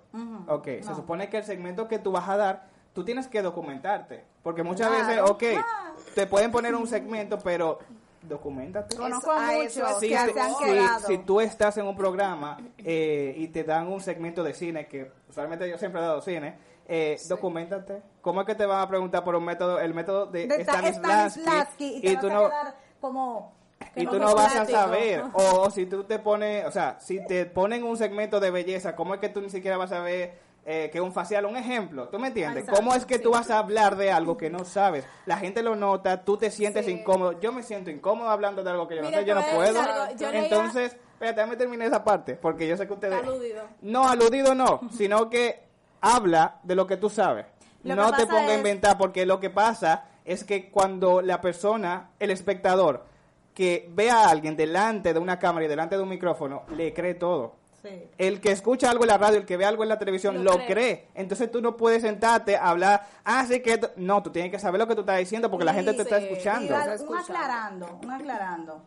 Ok, 0.48 0.66
se 0.82 0.94
supone 0.94 1.30
que 1.30 1.38
el 1.38 1.44
segmento 1.44 1.86
que 1.88 1.98
tú 2.00 2.10
vas 2.12 2.28
a 2.28 2.36
dar, 2.36 2.66
tú 2.92 3.04
tienes 3.04 3.28
que 3.28 3.40
documentarte. 3.40 4.24
Porque 4.42 4.62
muchas 4.62 4.88
Claro. 4.88 5.06
veces, 5.06 5.22
ok, 5.30 5.42
Ah. 5.64 5.92
te 6.14 6.26
pueden 6.26 6.50
poner 6.50 6.74
un 6.74 6.86
segmento, 6.86 7.38
pero 7.38 7.78
documentate. 8.22 8.96
Conozco 8.96 9.30
a 9.30 9.52
muchos 9.52 10.00
Si, 10.00 10.08
que 10.08 10.14
que 10.16 10.32
se 10.32 10.40
han 10.40 10.54
si- 10.56 10.64
quedado. 10.64 11.06
si 11.06 11.18
tú 11.18 11.40
estás 11.40 11.76
en 11.78 11.86
un 11.86 11.96
programa 11.96 12.58
eh, 12.78 13.34
y 13.36 13.48
te 13.48 13.64
dan 13.64 13.86
un 13.88 14.00
segmento 14.00 14.42
de 14.42 14.54
cine, 14.54 14.86
que 14.86 15.10
usualmente 15.28 15.68
yo 15.68 15.78
siempre 15.78 16.00
he 16.00 16.04
dado 16.04 16.20
cine, 16.22 16.54
eh, 16.86 17.18
documentate. 17.28 18.02
¿Cómo 18.20 18.40
es 18.40 18.46
que 18.46 18.54
te 18.54 18.66
van 18.66 18.80
a 18.80 18.88
preguntar 18.88 19.24
por 19.24 19.34
un 19.34 19.44
método, 19.44 19.78
el 19.80 19.94
método 19.94 20.26
de, 20.26 20.46
de 20.46 20.64
Ta- 20.64 20.72
Stanislavski, 20.74 21.40
Stanislavski, 21.40 21.96
y 21.96 22.00
te 22.00 22.08
y 22.08 22.14
vas 22.14 22.20
tú 22.22 22.30
a 22.30 22.32
no, 22.34 22.44
quedar 22.48 22.74
como 23.00 23.52
y 23.96 24.06
tú 24.06 24.18
no 24.18 24.34
vas 24.34 24.54
a 24.56 24.64
saber. 24.66 25.22
O, 25.34 25.60
o 25.62 25.70
si 25.70 25.86
tú 25.86 26.04
te 26.04 26.18
pones, 26.18 26.64
o 26.66 26.70
sea, 26.70 26.98
si 27.00 27.24
te 27.26 27.46
ponen 27.46 27.84
un 27.84 27.96
segmento 27.96 28.40
de 28.40 28.50
belleza, 28.50 28.94
¿cómo 28.96 29.14
es 29.14 29.20
que 29.20 29.28
tú 29.28 29.40
ni 29.40 29.50
siquiera 29.50 29.76
vas 29.76 29.92
a 29.92 30.00
ver 30.00 30.34
eh, 30.66 30.88
que 30.92 31.00
un 31.00 31.12
facial, 31.12 31.44
un 31.46 31.56
ejemplo? 31.56 32.08
¿Tú 32.08 32.18
me 32.18 32.28
entiendes? 32.28 32.62
Exacto, 32.64 32.80
¿Cómo 32.80 32.94
es 32.94 33.04
que 33.04 33.18
tú 33.18 33.28
sí. 33.30 33.38
vas 33.38 33.50
a 33.50 33.58
hablar 33.58 33.96
de 33.96 34.10
algo 34.10 34.36
que 34.36 34.48
no 34.50 34.64
sabes? 34.64 35.04
La 35.26 35.36
gente 35.36 35.62
lo 35.62 35.76
nota, 35.76 36.24
tú 36.24 36.36
te 36.38 36.50
sientes 36.50 36.86
Sí. 36.86 36.92
incómodo. 36.92 37.38
Yo 37.40 37.52
me 37.52 37.62
siento 37.62 37.90
incómodo 37.90 38.30
hablando 38.30 38.62
de 38.64 38.70
algo 38.70 38.88
que 38.88 38.96
yo 38.96 39.02
Mira, 39.02 39.18
no 39.18 39.20
sé, 39.20 39.24
yo 39.26 39.34
no 39.34 39.42
puedo. 39.54 39.80
algo. 39.80 40.16
Yo 40.16 40.30
leía- 40.30 40.44
Entonces, 40.44 40.92
espérate, 41.12 41.40
déjame 41.40 41.56
terminar 41.56 41.88
esa 41.88 42.02
parte, 42.04 42.34
porque 42.36 42.66
yo 42.66 42.76
sé 42.76 42.86
que 42.86 42.92
ustedes... 42.94 43.22
Aludido. 43.22 43.62
No, 43.82 44.08
aludido 44.08 44.54
no, 44.54 44.80
sino 44.96 45.28
que 45.28 45.62
habla 46.04 46.58
de 46.62 46.74
lo 46.74 46.86
que 46.86 46.96
tú 46.96 47.08
sabes. 47.10 47.46
Lo 47.82 47.94
no 47.94 48.12
te 48.12 48.26
ponga 48.26 48.42
a 48.48 48.52
es- 48.52 48.56
inventar, 48.58 48.96
porque 48.98 49.26
lo 49.26 49.40
que 49.40 49.50
pasa 49.50 50.04
es 50.24 50.44
que 50.44 50.70
cuando 50.70 51.20
la 51.20 51.40
persona, 51.40 52.10
el 52.18 52.30
espectador, 52.30 53.04
que 53.52 53.88
ve 53.92 54.10
a 54.10 54.28
alguien 54.30 54.56
delante 54.56 55.12
de 55.12 55.20
una 55.20 55.38
cámara 55.38 55.66
y 55.66 55.68
delante 55.68 55.96
de 55.96 56.02
un 56.02 56.08
micrófono, 56.08 56.62
le 56.74 56.92
cree 56.94 57.14
todo. 57.14 57.56
Sí. 57.82 58.08
El 58.16 58.40
que 58.40 58.50
escucha 58.50 58.90
algo 58.90 59.04
en 59.04 59.08
la 59.08 59.18
radio, 59.18 59.36
el 59.36 59.44
que 59.44 59.58
ve 59.58 59.66
algo 59.66 59.82
en 59.82 59.90
la 59.90 59.98
televisión, 59.98 60.36
Lo 60.42 60.52
lo, 60.52 60.52
cree. 60.56 60.66
cree. 60.66 61.08
Entonces 61.14 61.50
tú 61.52 61.60
no 61.60 61.76
puedes 61.76 62.00
sentarte 62.00 62.56
a 62.56 62.70
hablar, 62.70 63.06
ah, 63.24 63.44
sí 63.46 63.60
que... 63.60 63.74
esto-". 63.74 63.90
No, 63.96 64.22
tú 64.22 64.30
tienes 64.30 64.50
que 64.50 64.58
saber 64.58 64.80
lo 64.80 64.88
que 64.88 64.94
tú 64.94 65.02
estás 65.02 65.18
diciendo 65.18 65.50
porque 65.50 65.66
la 65.66 65.74
gente 65.74 65.92
te 65.92 66.00
está 66.02 66.16
escuchando. 66.16 66.74
Un 66.74 66.80
escuchando. 66.90 67.16
aclarando, 67.18 68.00
un 68.02 68.10
aclarando. 68.10 68.82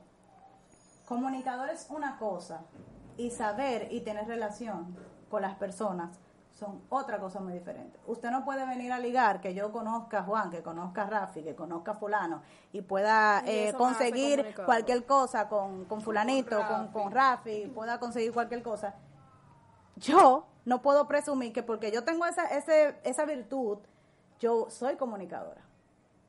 Comunicador 1.06 1.70
es 1.70 1.86
una 1.90 2.18
cosa 2.18 2.62
y 3.18 3.30
saber 3.30 3.88
y 3.92 4.02
tener 4.02 4.28
relación 4.28 4.98
con 5.30 5.42
las 5.44 5.56
personas 5.56 6.20
son 6.58 6.82
otra 6.90 7.20
cosa 7.20 7.40
muy 7.40 7.54
diferente. 7.54 8.00
Usted 8.08 8.32
no 8.32 8.44
puede 8.44 8.66
venir 8.66 8.92
a 8.92 9.00
ligar 9.00 9.40
que 9.42 9.54
yo 9.54 9.72
conozca 9.72 10.20
a 10.20 10.24
Juan, 10.24 10.50
que 10.50 10.64
conozca 10.64 11.04
a 11.04 11.06
Rafi, 11.06 11.44
que 11.44 11.56
conozca 11.56 11.92
a 11.92 11.96
fulano 11.96 12.42
y 12.74 12.82
pueda 12.82 13.44
Y 13.46 13.50
eh, 13.50 13.74
conseguir 13.78 14.56
cualquier 14.66 15.06
cosa 15.06 15.48
con, 15.48 15.86
con 15.86 16.02
fulanito, 16.02 16.58
Con 16.58 16.68
con, 16.68 16.80
Rafi. 16.80 16.94
con 16.94 17.12
Rafi, 17.12 17.72
pueda 17.74 18.00
conseguir 18.00 18.34
cualquier 18.34 18.64
cosa. 18.64 18.96
Yo 19.98 20.46
no 20.66 20.82
puedo 20.82 21.08
presumir 21.08 21.54
que 21.54 21.64
porque 21.64 21.92
yo 21.92 22.04
tengo 22.04 22.26
esa, 22.26 22.46
ese, 22.48 23.00
esa 23.04 23.26
virtud, 23.26 23.78
yo 24.40 24.70
soy 24.70 24.96
comunicadora 24.96 25.68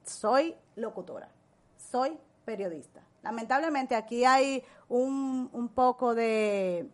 soy 0.09 0.57
locutora, 0.77 1.29
soy 1.77 2.19
periodista. 2.45 3.03
Lamentablemente 3.23 3.95
aquí 3.95 4.25
hay 4.25 4.65
un, 4.89 5.51
un 5.53 5.69
poco 5.69 6.15
de, 6.15 6.89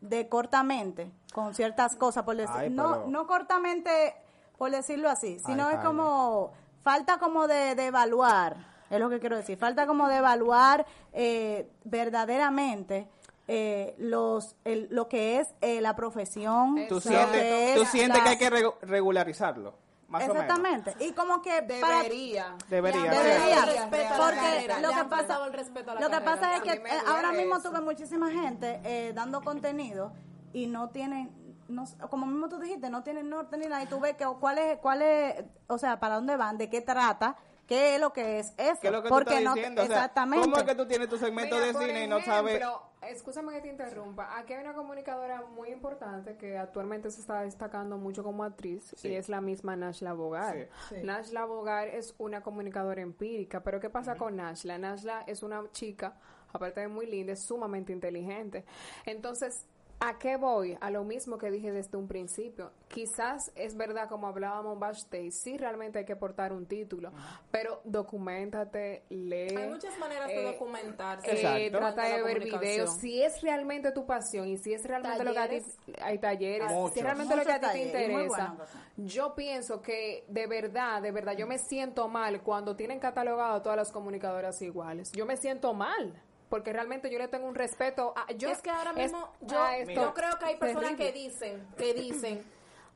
de 0.00 0.28
cortamente 0.28 1.10
con 1.32 1.54
ciertas 1.54 1.96
cosas, 1.96 2.24
por 2.24 2.36
decir, 2.36 2.54
Ay, 2.56 2.70
no, 2.70 2.92
pero- 2.92 3.06
no 3.08 3.26
cortamente 3.26 4.14
por 4.58 4.70
decirlo 4.70 5.08
así, 5.08 5.38
sino 5.38 5.66
Ay, 5.68 5.76
es 5.76 5.80
como, 5.84 6.52
falta 6.82 7.18
como 7.18 7.46
de, 7.48 7.74
de 7.74 7.86
evaluar, 7.86 8.56
es 8.90 8.98
lo 9.00 9.08
que 9.08 9.20
quiero 9.20 9.36
decir, 9.36 9.56
falta 9.56 9.86
como 9.86 10.08
de 10.08 10.16
evaluar 10.16 10.84
eh, 11.12 11.70
verdaderamente 11.84 13.08
eh, 13.48 13.94
los 13.98 14.54
el- 14.64 14.88
lo 14.90 15.08
que 15.08 15.38
es 15.40 15.48
eh, 15.60 15.80
la 15.80 15.96
profesión, 15.96 16.76
Tú 16.88 17.00
sientes, 17.00 17.30
que 17.42 17.72
tú 17.76 17.82
es 17.82 17.88
sientes 17.88 18.22
que 18.22 18.28
hay 18.28 18.38
que 18.38 18.50
regu- 18.50 18.74
regularizarlo, 18.82 19.74
más 20.10 20.24
o 20.24 20.34
menos. 20.34 20.42
Exactamente, 20.42 20.96
y 21.00 21.12
como 21.12 21.40
que 21.40 21.62
para- 21.80 22.02
Debería. 22.02 22.56
Debería. 22.68 23.10
Debería, 23.10 23.88
porque 24.18 24.36
carrera, 24.36 24.80
lo 24.80 24.88
que 24.88 24.94
pasa, 24.94 25.08
faltado 25.08 25.46
el 25.46 25.52
respeto 25.52 25.90
a 25.92 25.94
la 25.94 26.00
lo 26.00 26.06
que 26.08 26.12
carrera. 26.12 26.32
pasa 26.32 26.56
es 26.56 26.62
que 26.62 26.72
eh, 26.72 27.02
ahora 27.06 27.32
mismo 27.32 27.56
eso. 27.56 27.70
tuve 27.70 27.80
muchísima 27.80 28.30
gente 28.30 28.80
eh, 28.84 29.12
dando 29.14 29.40
contenido 29.42 30.12
y 30.52 30.66
no 30.66 30.90
tienen, 30.90 31.30
no, 31.68 31.84
como 32.10 32.26
mismo 32.26 32.48
tú 32.48 32.58
dijiste, 32.58 32.90
no 32.90 33.04
tienen 33.04 33.30
norte 33.30 33.56
ni 33.56 33.66
nada 33.66 33.82
y 33.84 33.86
tú 33.86 34.00
ves 34.00 34.16
que 34.16 34.26
cuál 34.40 34.58
es, 34.58 34.78
cuál 34.78 35.02
es, 35.02 35.44
o 35.68 35.78
sea, 35.78 36.00
para 36.00 36.16
dónde 36.16 36.36
van, 36.36 36.58
de 36.58 36.68
qué 36.68 36.80
trata, 36.80 37.36
qué 37.68 37.94
es 37.94 38.00
lo 38.00 38.12
que 38.12 38.40
es 38.40 38.52
eso, 38.56 38.80
¿Qué 38.80 38.88
es 38.88 38.92
lo 38.92 39.02
que 39.04 39.08
porque 39.08 39.26
tú 39.26 39.30
estás 39.30 39.44
no, 39.44 39.54
diciendo? 39.54 39.82
O 39.82 39.86
sea, 39.86 39.96
exactamente. 39.96 40.44
¿Cómo 40.44 40.56
es 40.56 40.64
que 40.64 40.74
tú 40.74 40.86
tienes 40.86 41.08
tu 41.08 41.18
segmento 41.18 41.54
Mira, 41.54 41.66
de 41.68 41.74
cine 41.86 42.04
y 42.04 42.08
no 42.08 42.20
sabes? 42.20 42.60
Escúchame 43.02 43.52
que 43.54 43.60
te 43.62 43.68
interrumpa. 43.68 44.38
Aquí 44.38 44.52
hay 44.52 44.60
una 44.62 44.74
comunicadora 44.74 45.42
muy 45.42 45.70
importante 45.70 46.36
que 46.36 46.58
actualmente 46.58 47.10
se 47.10 47.20
está 47.22 47.40
destacando 47.42 47.96
mucho 47.96 48.22
como 48.22 48.44
actriz 48.44 48.94
Sí. 48.96 49.08
y 49.08 49.14
es 49.14 49.28
la 49.28 49.40
misma 49.40 49.74
Nashla 49.74 50.12
Bogar. 50.12 50.68
Sí. 50.90 50.96
Nashla 51.02 51.46
Bogar 51.46 51.88
es 51.88 52.14
una 52.18 52.42
comunicadora 52.42 53.00
empírica, 53.00 53.62
pero 53.62 53.80
¿qué 53.80 53.88
pasa 53.88 54.16
con 54.16 54.36
Nashla? 54.36 54.76
Nashla 54.78 55.22
es 55.26 55.42
una 55.42 55.62
chica, 55.72 56.14
aparte 56.52 56.80
de 56.80 56.88
muy 56.88 57.06
linda, 57.06 57.32
es 57.32 57.40
sumamente 57.42 57.92
inteligente. 57.92 58.64
Entonces, 59.06 59.64
¿A 60.02 60.18
qué 60.18 60.36
voy? 60.36 60.78
A 60.80 60.90
lo 60.90 61.04
mismo 61.04 61.36
que 61.36 61.50
dije 61.50 61.72
desde 61.72 61.98
un 61.98 62.08
principio. 62.08 62.70
Quizás 62.88 63.52
es 63.54 63.76
verdad, 63.76 64.08
como 64.08 64.28
hablábamos 64.28 64.78
backstage, 64.78 65.30
sí 65.30 65.58
realmente 65.58 65.98
hay 65.98 66.04
que 66.06 66.16
portar 66.16 66.54
un 66.54 66.64
título, 66.64 67.12
pero 67.50 67.82
documentate, 67.84 69.04
lee. 69.10 69.54
Hay 69.54 69.68
muchas 69.68 69.98
maneras 69.98 70.28
de 70.28 70.40
eh, 70.40 70.52
documentarse. 70.52 71.30
eh, 71.30 71.66
Exacto. 71.66 71.78
trata 71.78 72.04
de 72.16 72.22
ver 72.22 72.40
videos. 72.40 72.94
Si 72.96 73.22
es 73.22 73.42
realmente 73.42 73.92
tu 73.92 74.06
pasión 74.06 74.48
y 74.48 74.56
si 74.56 74.72
es 74.72 74.84
realmente 74.86 75.22
lo 75.22 75.32
que 75.34 75.38
a 75.38 75.48
ti, 75.50 75.62
hay 76.00 76.18
talleres, 76.18 76.70
si 76.92 76.98
es 77.00 77.04
realmente 77.04 77.36
lo 77.36 77.42
que 77.42 77.52
a 77.52 77.60
ti 77.60 77.66
te 77.72 77.82
interesa. 77.84 78.56
Yo 78.96 79.34
pienso 79.34 79.82
que 79.82 80.24
de 80.28 80.46
verdad, 80.46 81.02
de 81.02 81.10
verdad, 81.12 81.36
yo 81.36 81.46
me 81.46 81.58
siento 81.58 82.08
mal 82.08 82.42
cuando 82.42 82.74
tienen 82.74 83.00
catalogado 83.00 83.56
a 83.56 83.62
todas 83.62 83.76
las 83.76 83.92
comunicadoras 83.92 84.62
iguales. 84.62 85.12
Yo 85.12 85.26
me 85.26 85.36
siento 85.36 85.74
mal. 85.74 86.14
Porque 86.50 86.72
realmente 86.72 87.08
yo 87.10 87.18
le 87.18 87.28
tengo 87.28 87.46
un 87.46 87.54
respeto 87.54 88.12
a 88.16 88.30
yo 88.32 88.50
es 88.50 88.60
que 88.60 88.68
ahora 88.70 88.90
es- 88.90 88.96
mismo 88.96 89.32
yo, 89.40 89.62
a 89.62 89.76
esto 89.78 89.94
yo 89.94 90.12
creo 90.14 90.38
que 90.38 90.44
hay 90.44 90.56
personas 90.56 90.90
terrible. 90.96 91.12
que 91.12 91.18
dicen, 91.18 91.68
que 91.78 91.94
dicen, 91.94 92.44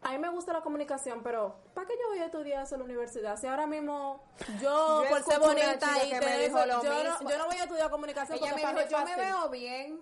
a 0.02 0.10
mí 0.10 0.18
me 0.18 0.28
gusta 0.28 0.52
la 0.52 0.60
comunicación, 0.60 1.22
pero 1.22 1.54
¿para 1.72 1.86
qué 1.86 1.94
yo 2.02 2.08
voy 2.08 2.18
a 2.18 2.26
estudiar 2.26 2.64
eso 2.64 2.74
en 2.74 2.80
la 2.80 2.84
universidad? 2.84 3.38
Si 3.38 3.46
ahora 3.46 3.66
mismo 3.66 4.22
yo, 4.60 5.04
Yo 5.04 5.08
por 5.08 5.22
ser 5.22 5.38
bonita 5.38 6.04
y 6.04 6.10
que 6.10 6.18
te 6.18 6.26
me 6.26 6.38
dijo 6.40 6.58
eso, 6.58 6.66
lo 6.66 6.82
yo, 6.82 6.92
no, 6.92 7.10
mismo. 7.10 7.30
yo 7.30 7.38
no 7.38 7.46
voy 7.46 7.56
a 7.56 7.62
estudiar 7.62 7.90
comunicación 7.90 8.38
Ella 8.38 8.50
porque 8.50 8.66
me 8.66 8.72
dijo, 8.84 8.90
yo 8.90 8.98
me 8.98 9.04
fácil". 9.12 9.24
veo 9.24 9.48
bien 9.48 10.00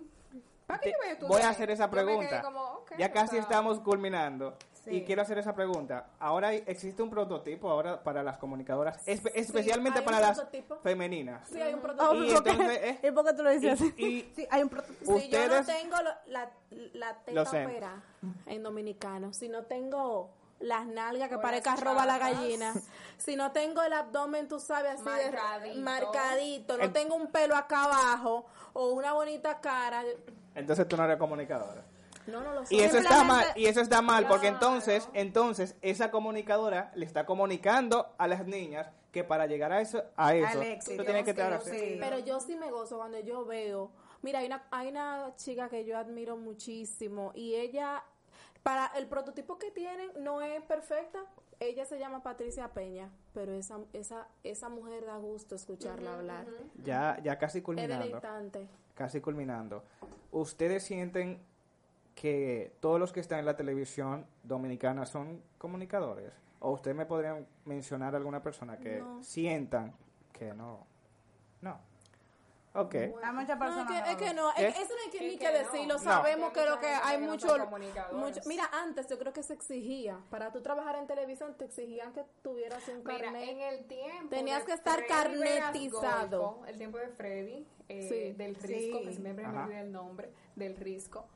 ¿Para 0.65 0.79
qué 0.79 0.91
yo 0.91 0.97
voy 0.97 1.07
a 1.07 1.11
estudiar? 1.11 1.31
voy 1.31 1.41
a 1.43 1.49
hacer 1.49 1.69
esa 1.69 1.89
pregunta. 1.91 2.41
como, 2.41 2.85
ya 2.97 3.11
casi 3.11 3.27
o 3.27 3.31
sea, 3.33 3.41
estamos 3.41 3.79
culminando. 3.81 4.57
Sí. 4.83 4.91
Y 4.97 5.03
quiero 5.05 5.21
hacer 5.21 5.37
esa 5.37 5.55
pregunta. 5.55 6.07
Ahora 6.19 6.49
hay- 6.49 6.63
existe 6.67 7.01
un 7.01 7.09
prototipo 7.09 7.69
ahora 7.71 8.03
para 8.03 8.21
las 8.21 8.37
comunicadoras, 8.37 8.97
espe- 9.07 9.31
especialmente 9.33 10.01
para 10.01 10.19
las 10.19 10.35
prototipo. 10.37 10.75
femeninas. 10.83 11.47
Sí, 11.47 11.61
hay 11.61 11.73
un 11.73 11.79
Oh, 11.79 11.83
prototipo. 11.83 12.23
Y 12.25 12.33
¿por 12.33 12.43
qué? 12.43 12.49
entonces, 12.51 12.79
¿eh? 12.83 12.99
¿Y 13.07 13.11
por 13.11 13.25
qué 13.25 13.33
tú 13.33 13.43
lo 13.43 13.49
dices 13.51 13.63
Y- 13.63 13.69
así? 13.85 13.93
y- 13.97 14.33
sí, 14.35 14.47
hay 14.51 14.61
un 14.63 14.67
prototipo. 14.69 15.17
Si 15.19 15.29
yo 15.29 15.47
no 15.47 15.59
Ustedes- 15.61 15.81
tengo 15.81 15.95
lo- 16.01 16.11
la, 16.33 16.49
la 16.93 17.13
teta 17.23 17.45
sé. 17.45 17.65
opera 17.65 18.03
en 18.45 18.61
dominicano, 18.63 19.31
si 19.33 19.47
no 19.47 19.63
tengo 19.63 20.31
las 20.59 20.85
nalgas 20.85 21.29
que 21.29 21.37
parezca 21.37 21.75
roba 21.77 22.05
la 22.05 22.17
gallina, 22.17 22.73
si 23.17 23.35
no 23.37 23.51
tengo 23.53 23.81
el 23.83 23.93
abdomen, 23.93 24.47
tú 24.49 24.59
sabes, 24.59 24.95
así 24.95 25.03
de 25.03 25.31
Marcadito. 25.31 25.81
marcadito, 25.81 26.77
no 26.77 26.83
En- 26.83 26.93
tengo 26.93 27.15
un 27.15 27.27
pelo 27.27 27.55
acá 27.55 27.85
abajo 27.85 28.45
o 28.73 28.89
una 28.89 29.13
bonita 29.13 29.61
cara, 29.61 30.03
Entonces 30.55 30.87
tú 30.87 30.97
no 30.97 31.05
eres 31.05 31.17
comunicadora. 31.17 31.83
No, 32.27 32.41
no 32.41 32.53
lo 32.53 32.65
sé. 32.65 32.75
Y 32.75 32.79
eso 32.81 32.97
está 32.97 33.23
mal, 33.23 33.45
y 33.55 33.65
eso 33.65 33.81
está 33.81 34.01
mal, 34.01 34.27
porque 34.27 34.47
entonces, 34.47 35.07
entonces 35.13 35.75
esa 35.81 36.11
comunicadora 36.11 36.91
le 36.95 37.05
está 37.05 37.25
comunicando 37.25 38.13
a 38.17 38.27
las 38.27 38.45
niñas 38.45 38.87
que 39.11 39.23
para 39.23 39.45
llegar 39.45 39.71
a 39.71 39.81
eso, 39.81 40.03
a 40.15 40.33
eso, 40.33 40.61
éxito. 40.61 40.97
tú 40.97 41.05
tienes 41.05 41.23
que 41.23 41.31
estar 41.31 41.61
sí. 41.61 41.97
Pero 41.99 42.19
yo 42.19 42.39
sí 42.39 42.55
me 42.55 42.71
gozo 42.71 42.97
cuando 42.97 43.19
yo 43.19 43.45
veo. 43.45 43.91
Mira, 44.23 44.39
hay 44.39 44.47
una, 44.47 44.63
hay 44.71 44.87
una 44.87 45.33
chica 45.35 45.69
que 45.69 45.85
yo 45.85 45.97
admiro 45.97 46.35
muchísimo 46.37 47.31
y 47.35 47.55
ella, 47.55 48.03
para 48.63 48.87
el 48.95 49.05
prototipo 49.07 49.57
que 49.59 49.69
tienen, 49.69 50.09
no 50.19 50.41
es 50.41 50.63
perfecta. 50.63 51.19
Ella 51.59 51.85
se 51.85 51.99
llama 51.99 52.23
Patricia 52.23 52.69
Peña, 52.69 53.09
pero 53.33 53.53
esa, 53.53 53.77
esa, 53.93 54.27
esa 54.43 54.69
mujer 54.69 55.05
da 55.05 55.17
gusto 55.17 55.55
escucharla 55.55 56.15
hablar. 56.15 56.45
Ya, 56.83 57.19
ya 57.23 57.37
casi 57.37 57.59
Es 57.59 57.63
culminando. 57.63 58.05
deleitante. 58.05 58.67
casi 58.95 59.21
culminando, 59.21 59.83
¿ustedes 60.31 60.83
sienten 60.83 61.39
que 62.15 62.75
todos 62.79 62.99
los 62.99 63.11
que 63.11 63.19
están 63.19 63.39
en 63.39 63.45
la 63.45 63.55
televisión 63.55 64.25
dominicana 64.43 65.05
son 65.05 65.41
comunicadores? 65.57 66.31
¿O 66.59 66.71
ustedes 66.71 66.95
me 66.95 67.05
podrían 67.05 67.45
mencionar 67.65 68.15
alguna 68.15 68.41
persona 68.41 68.77
que 68.77 68.99
No. 68.99 69.23
sientan 69.23 69.93
que 70.31 70.53
no? 70.53 70.85
No. 71.61 71.79
Ok. 72.75 72.95
Hay 72.95 73.09
muchas 73.33 73.59
No, 73.59 73.65
personas. 73.65 73.91
es 73.91 74.01
que, 74.03 74.11
es 74.11 74.17
que 74.17 74.33
no, 74.33 74.49
eso 74.51 74.59
no 74.95 75.01
hay 75.05 75.11
que 75.11 75.17
Es 75.17 75.23
ni 75.23 75.37
que 75.37 75.45
que 75.45 75.51
decirlo, 75.51 75.93
No. 75.93 75.99
sabemos 75.99 76.51
que 76.53 76.65
lo 76.65 76.79
que 76.79 76.87
hay 76.87 77.19
mucho, 77.21 77.47
mucho- 78.13 78.41
Mira, 78.47 78.67
antes 78.73 79.07
yo 79.07 79.19
creo 79.19 79.31
que 79.31 79.43
se 79.43 79.53
exigía, 79.53 80.19
para 80.31 80.51
tú 80.51 80.61
trabajar 80.61 80.95
en 80.95 81.05
televisión 81.05 81.53
te 81.55 81.65
exigían 81.65 82.13
que 82.13 82.23
tuvieras 82.41 82.87
un 82.87 83.03
Mira, 83.03 83.19
carnet. 83.25 83.49
en 83.49 83.59
el 83.61 83.85
tiempo. 83.85 84.29
Tenías 84.29 84.63
que 84.63 84.71
estar 84.73 84.95
Freddy 85.05 85.07
carnetizado. 85.09 86.61
El 86.67 86.77
tiempo 86.77 86.97
de 86.97 87.09
Freddy, 87.09 87.67
eh, 87.89 88.09
Sí. 88.09 88.33
del 88.37 88.55
Risco, 88.55 88.99
Sí. 88.99 89.05
que 89.05 89.13
siempre 89.13 89.45
me 89.47 89.59
olvida 89.59 89.81
el 89.81 89.91
nombre, 89.91 90.31
del 90.55 90.75
Risco. 90.77 91.27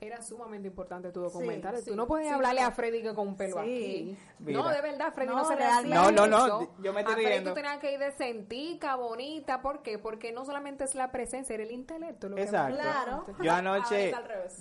Era 0.00 0.20
sumamente 0.22 0.68
importante 0.68 1.10
tu 1.12 1.20
documental. 1.20 1.76
sí, 1.78 1.84
Tú 1.90 1.96
no 1.96 2.06
podías 2.06 2.28
sí, 2.28 2.34
hablarle 2.34 2.60
a 2.60 2.70
Freddy 2.72 3.02
que 3.02 3.14
con 3.14 3.28
un 3.28 3.36
pelo 3.36 3.56
Sí. 3.56 3.60
aquí. 3.62 4.18
Mira. 4.40 4.58
No, 4.60 4.68
de 4.68 4.80
verdad, 4.82 5.12
Freddy 5.14 5.28
no, 5.30 5.36
No, 5.36 5.44
se 5.44 5.56
le 5.56 5.64
hacía 5.64 5.94
No, 5.94 6.10
no, 6.10 6.26
no, 6.26 6.46
eso. 6.46 6.74
yo 6.82 6.92
me 6.92 7.00
estoy 7.00 7.12
A 7.12 7.16
Freddy 7.16 7.28
riendo. 7.30 7.50
tú 7.50 7.54
tenías 7.54 7.78
que 7.78 7.92
ir 7.92 7.98
decentica, 7.98 8.96
bonita. 8.96 9.62
¿Por 9.62 9.82
qué? 9.82 9.98
Porque 9.98 10.32
no 10.32 10.44
solamente 10.44 10.84
es 10.84 10.94
la 10.94 11.10
presencia, 11.10 11.54
era 11.54 11.62
el 11.62 11.70
intelecto. 11.70 12.28
Lo 12.28 12.36
que 12.36 12.42
Exacto. 12.42 12.76
más 12.76 12.82
Claro. 12.82 13.26
Yo 13.42 13.52
anoche, 13.52 14.12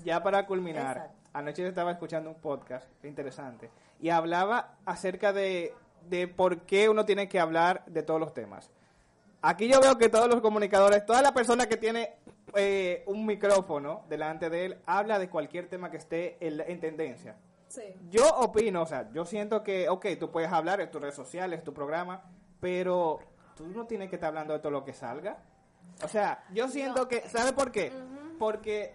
ya 0.03 0.23
para 0.23 0.45
culminar, 0.45 0.97
Exacto. 0.97 1.17
anoche 1.33 1.67
estaba 1.67 1.91
escuchando 1.91 2.29
un 2.29 2.35
podcast 2.37 2.87
interesante 3.03 3.69
y 3.99 4.09
hablaba 4.09 4.75
acerca 4.85 5.33
de, 5.33 5.73
de 6.09 6.27
por 6.27 6.61
qué 6.61 6.89
uno 6.89 7.05
tiene 7.05 7.27
que 7.27 7.39
hablar 7.39 7.83
de 7.87 8.03
todos 8.03 8.19
los 8.19 8.33
temas. 8.33 8.69
Aquí 9.41 9.67
yo 9.67 9.81
veo 9.81 9.97
que 9.97 10.07
todos 10.07 10.29
los 10.29 10.39
comunicadores, 10.39 11.05
toda 11.05 11.21
la 11.21 11.33
persona 11.33 11.67
que 11.67 11.75
tiene 11.75 12.13
eh, 12.55 13.03
un 13.07 13.25
micrófono 13.25 14.03
delante 14.09 14.49
de 14.49 14.65
él, 14.65 14.81
habla 14.85 15.19
de 15.19 15.29
cualquier 15.29 15.67
tema 15.69 15.89
que 15.91 15.97
esté 15.97 16.37
en, 16.45 16.59
en 16.61 16.79
tendencia. 16.79 17.35
Sí. 17.67 17.81
Yo 18.09 18.27
opino, 18.37 18.83
o 18.83 18.85
sea, 18.85 19.09
yo 19.11 19.25
siento 19.25 19.63
que, 19.63 19.89
ok, 19.89 20.05
tú 20.19 20.29
puedes 20.31 20.51
hablar 20.51 20.79
en 20.81 20.91
tus 20.91 21.01
redes 21.01 21.15
sociales, 21.15 21.63
tu 21.63 21.73
programa, 21.73 22.23
pero 22.59 23.19
tú 23.55 23.67
no 23.67 23.85
tienes 23.87 24.09
que 24.09 24.15
estar 24.15 24.27
hablando 24.29 24.53
de 24.53 24.59
todo 24.59 24.71
lo 24.71 24.83
que 24.85 24.93
salga. 24.93 25.37
O 26.03 26.07
sea, 26.07 26.43
yo 26.53 26.67
siento 26.67 27.07
que, 27.07 27.21
¿sabes 27.29 27.53
por 27.53 27.71
qué? 27.71 27.91
Porque 28.37 28.93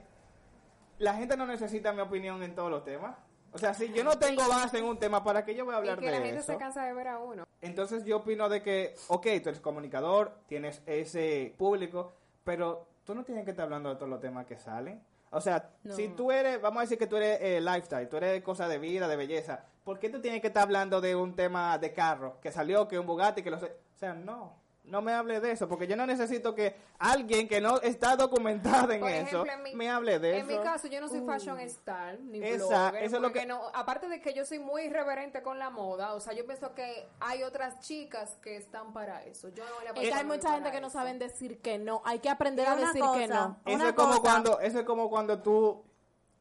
la 0.98 1.14
gente 1.14 1.36
no 1.36 1.46
necesita 1.46 1.92
mi 1.92 2.00
opinión 2.00 2.42
en 2.42 2.54
todos 2.54 2.70
los 2.70 2.84
temas. 2.84 3.16
O 3.52 3.58
sea, 3.58 3.72
si 3.72 3.92
yo 3.92 4.04
no 4.04 4.18
tengo 4.18 4.46
base 4.48 4.78
en 4.78 4.84
un 4.84 4.98
tema, 4.98 5.24
¿para 5.24 5.44
qué 5.44 5.54
yo 5.54 5.64
voy 5.64 5.74
a 5.74 5.78
Y 5.78 5.80
hablar 5.80 5.98
que 5.98 6.06
de 6.06 6.12
la 6.12 6.18
gente 6.18 6.40
eso? 6.40 6.52
se 6.52 6.58
cansa 6.58 6.84
de 6.84 6.92
ver 6.92 7.08
a 7.08 7.18
uno. 7.18 7.44
Entonces 7.60 8.04
yo 8.04 8.18
opino 8.18 8.48
de 8.48 8.62
que, 8.62 8.94
ok, 9.08 9.26
tú 9.42 9.48
eres 9.48 9.60
comunicador, 9.60 10.32
tienes 10.46 10.82
ese 10.86 11.54
público, 11.56 12.12
pero 12.44 12.86
tú 13.08 13.14
no 13.14 13.24
tienes 13.24 13.46
que 13.46 13.52
estar 13.52 13.64
hablando 13.64 13.88
de 13.88 13.94
todos 13.94 14.10
los 14.10 14.20
temas 14.20 14.44
que 14.44 14.58
salen. 14.58 15.00
O 15.30 15.40
sea, 15.40 15.70
No. 15.82 15.94
si 15.94 16.08
tú 16.08 16.30
eres, 16.30 16.60
vamos 16.60 16.76
a 16.76 16.82
decir 16.82 16.98
que 16.98 17.06
tú 17.06 17.16
eres 17.16 17.38
eh, 17.40 17.58
lifestyle, 17.58 18.06
tú 18.06 18.18
eres 18.18 18.42
cosa 18.42 18.68
de 18.68 18.78
vida, 18.78 19.08
de 19.08 19.16
belleza, 19.16 19.64
¿por 19.82 19.98
qué 19.98 20.10
tú 20.10 20.20
tienes 20.20 20.42
que 20.42 20.48
estar 20.48 20.62
hablando 20.64 21.00
de 21.00 21.16
un 21.16 21.34
tema 21.34 21.78
de 21.78 21.94
carro 21.94 22.38
que 22.42 22.52
salió, 22.52 22.86
que 22.86 22.98
un 22.98 23.06
Bugatti, 23.06 23.42
que 23.42 23.50
lo 23.50 23.58
sé? 23.58 23.74
O 23.94 23.98
sea, 23.98 24.12
no, 24.12 24.52
no 24.90 25.02
me 25.02 25.12
hable 25.12 25.40
de 25.40 25.52
eso, 25.52 25.68
porque 25.68 25.86
yo 25.86 25.96
no 25.96 26.06
necesito 26.06 26.54
que 26.54 26.74
alguien 26.98 27.46
que 27.48 27.60
no 27.60 27.80
está 27.80 28.16
documentado 28.16 28.92
en 28.92 29.00
Por 29.00 29.10
eso 29.10 29.46
en 29.46 29.62
mi- 29.62 29.74
me 29.74 29.88
hable 29.90 30.18
de 30.18 30.38
En 30.38 30.46
eso. 30.50 30.58
mi 30.58 30.62
caso, 30.64 30.88
yo 30.88 31.00
no 31.00 31.08
soy 31.08 31.20
fashion 31.20 31.60
star 31.60 32.18
ni 32.20 32.42
Esa- 32.42 32.88
blogger, 32.90 33.02
eso 33.04 33.16
es 33.16 33.22
lo 33.22 33.28
porque 33.28 33.40
que- 33.40 33.46
no, 33.46 33.60
aparte 33.74 34.08
de 34.08 34.20
que 34.20 34.32
yo 34.34 34.44
soy 34.44 34.58
muy 34.58 34.82
irreverente 34.82 35.42
con 35.42 35.58
la 35.58 35.70
moda, 35.70 36.14
o 36.14 36.20
sea, 36.20 36.32
yo 36.32 36.46
pienso 36.46 36.74
que 36.74 37.06
hay 37.20 37.42
otras 37.42 37.78
chicas 37.80 38.36
que 38.42 38.56
están 38.56 38.92
para 38.92 39.24
eso. 39.24 39.48
Yo 39.50 39.64
no 39.64 39.78
le 39.80 39.84
Es 39.86 39.90
apuesto 39.90 40.12
que 40.14 40.18
hay 40.20 40.24
mucha 40.26 40.52
gente 40.54 40.70
que 40.70 40.80
no 40.80 40.90
saben 40.90 41.18
decir 41.18 41.60
que 41.60 41.78
no. 41.78 42.02
Hay 42.04 42.18
que 42.20 42.30
aprender 42.30 42.66
a 42.66 42.76
decir 42.76 43.00
cosa, 43.00 43.18
que 43.18 43.28
no. 43.28 43.56
Eso 43.66 43.86
es 43.88 43.92
como 43.94 44.08
cosa- 44.10 44.20
cuando, 44.22 44.60
eso 44.60 44.78
es 44.80 44.84
como 44.84 45.10
cuando 45.10 45.40
tú 45.42 45.84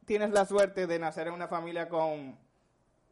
tienes 0.06 0.30
la 0.30 0.46
suerte 0.46 0.86
de 0.86 0.98
nacer 0.98 1.26
en 1.26 1.34
una 1.34 1.48
familia 1.48 1.88
con 1.88 2.38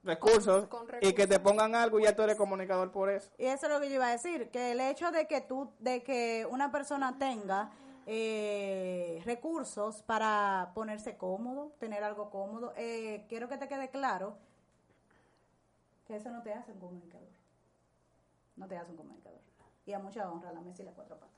recursos, 0.06 0.66
Con- 0.68 0.86
con 0.86 0.98
y 1.02 1.12
que 1.12 1.26
te 1.26 1.38
pongan 1.40 1.74
algo 1.74 1.98
y 2.00 2.04
ya 2.04 2.16
tú 2.16 2.22
eres 2.22 2.36
comunicador 2.36 2.90
por 2.92 3.10
eso. 3.10 3.30
Y 3.36 3.44
eso 3.46 3.66
es 3.66 3.72
lo 3.72 3.80
que 3.80 3.88
yo 3.88 3.96
iba 3.96 4.06
a 4.06 4.12
decir, 4.12 4.48
que 4.50 4.72
el 4.72 4.80
hecho 4.80 5.10
de 5.10 5.26
que 5.26 5.40
tú, 5.42 5.70
de 5.80 6.02
que 6.02 6.46
una 6.50 6.70
persona 6.72 7.18
tenga 7.18 7.70
eh, 8.06 9.20
recursos 9.26 10.02
para 10.02 10.70
ponerse 10.74 11.16
cómodo, 11.16 11.72
tener 11.78 12.04
algo 12.04 12.30
cómodo, 12.30 12.72
eh, 12.76 13.26
quiero 13.28 13.48
que 13.48 13.58
te 13.58 13.68
quede 13.68 13.90
claro 13.90 14.38
que 16.06 16.16
eso 16.16 16.30
no 16.30 16.40
te 16.42 16.52
hace 16.54 16.70
un 16.72 16.78
comunicador. 16.78 17.28
No 18.54 18.66
te 18.68 18.76
hace 18.78 18.92
un 18.92 18.96
comunicador. 18.96 19.40
Y 19.84 19.92
a 19.92 19.98
mucha 19.98 20.30
honra 20.30 20.52
la 20.52 20.60
mesa 20.60 20.82
y 20.82 20.86
las 20.86 20.94
cuatro 20.94 21.16
patas. 21.16 21.34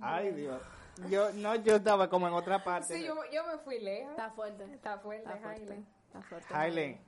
Ay, 0.00 0.30
Dios. 0.32 0.62
Yo 1.10 1.32
no 1.32 1.54
yo 1.56 1.76
estaba 1.76 2.08
como 2.08 2.26
en 2.28 2.34
otra 2.34 2.62
parte. 2.62 2.94
Sí, 2.94 3.04
yo, 3.04 3.14
yo 3.32 3.44
me 3.46 3.58
fui 3.58 3.78
lejos. 3.80 4.10
Está 4.10 4.30
fuerte. 4.30 4.64
Está 4.72 4.98
fuerte, 4.98 5.28
Está 5.28 5.40
fuerte. 5.40 5.82
Fuerte. 6.20 6.54
Hailen, 6.54 7.00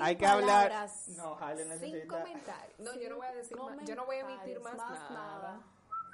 hay 0.00 0.16
que 0.16 0.26
hablar. 0.26 0.68
palabras. 0.68 1.08
No, 1.16 1.36
Hailen 1.40 1.78
Sin 1.78 1.92
necesita. 1.92 2.18
comentarios. 2.18 2.78
No, 2.80 2.94
yo 3.00 3.08
no 3.10 3.16
voy 3.16 3.26
a 3.26 3.32
decir 3.34 3.56
más. 3.58 3.84
Yo 3.84 3.94
no 3.96 4.04
voy 4.06 4.16
a 4.16 4.20
emitir 4.20 4.60
más, 4.60 4.76
nada. 4.76 5.60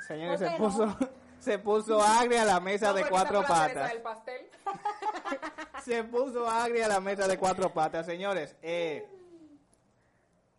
Señores, 0.07 0.41
¿Por 0.41 0.49
se 0.49 0.55
qué 0.55 0.59
puso 0.63 0.97
se 1.41 1.59
puso 1.59 2.03
agria 2.03 2.45
la 2.45 2.61
mesa 2.61 2.89
No, 2.89 2.95
de 2.95 3.01
porque 3.03 3.11
cuatro 3.11 3.39
esa 3.41 3.47
fue 3.49 3.57
la 3.57 3.63
cereza 3.69 3.81
patas. 3.81 3.93
del 3.93 4.03
pastel. 4.03 4.51
Se 5.85 6.05
puso 6.05 6.47
agria 6.49 6.87
la 6.89 7.01
mesa 7.01 7.27
de 7.27 7.39
cuatro 7.39 7.73
patas, 7.73 8.05
señores. 8.05 8.55
Eh, 8.61 9.09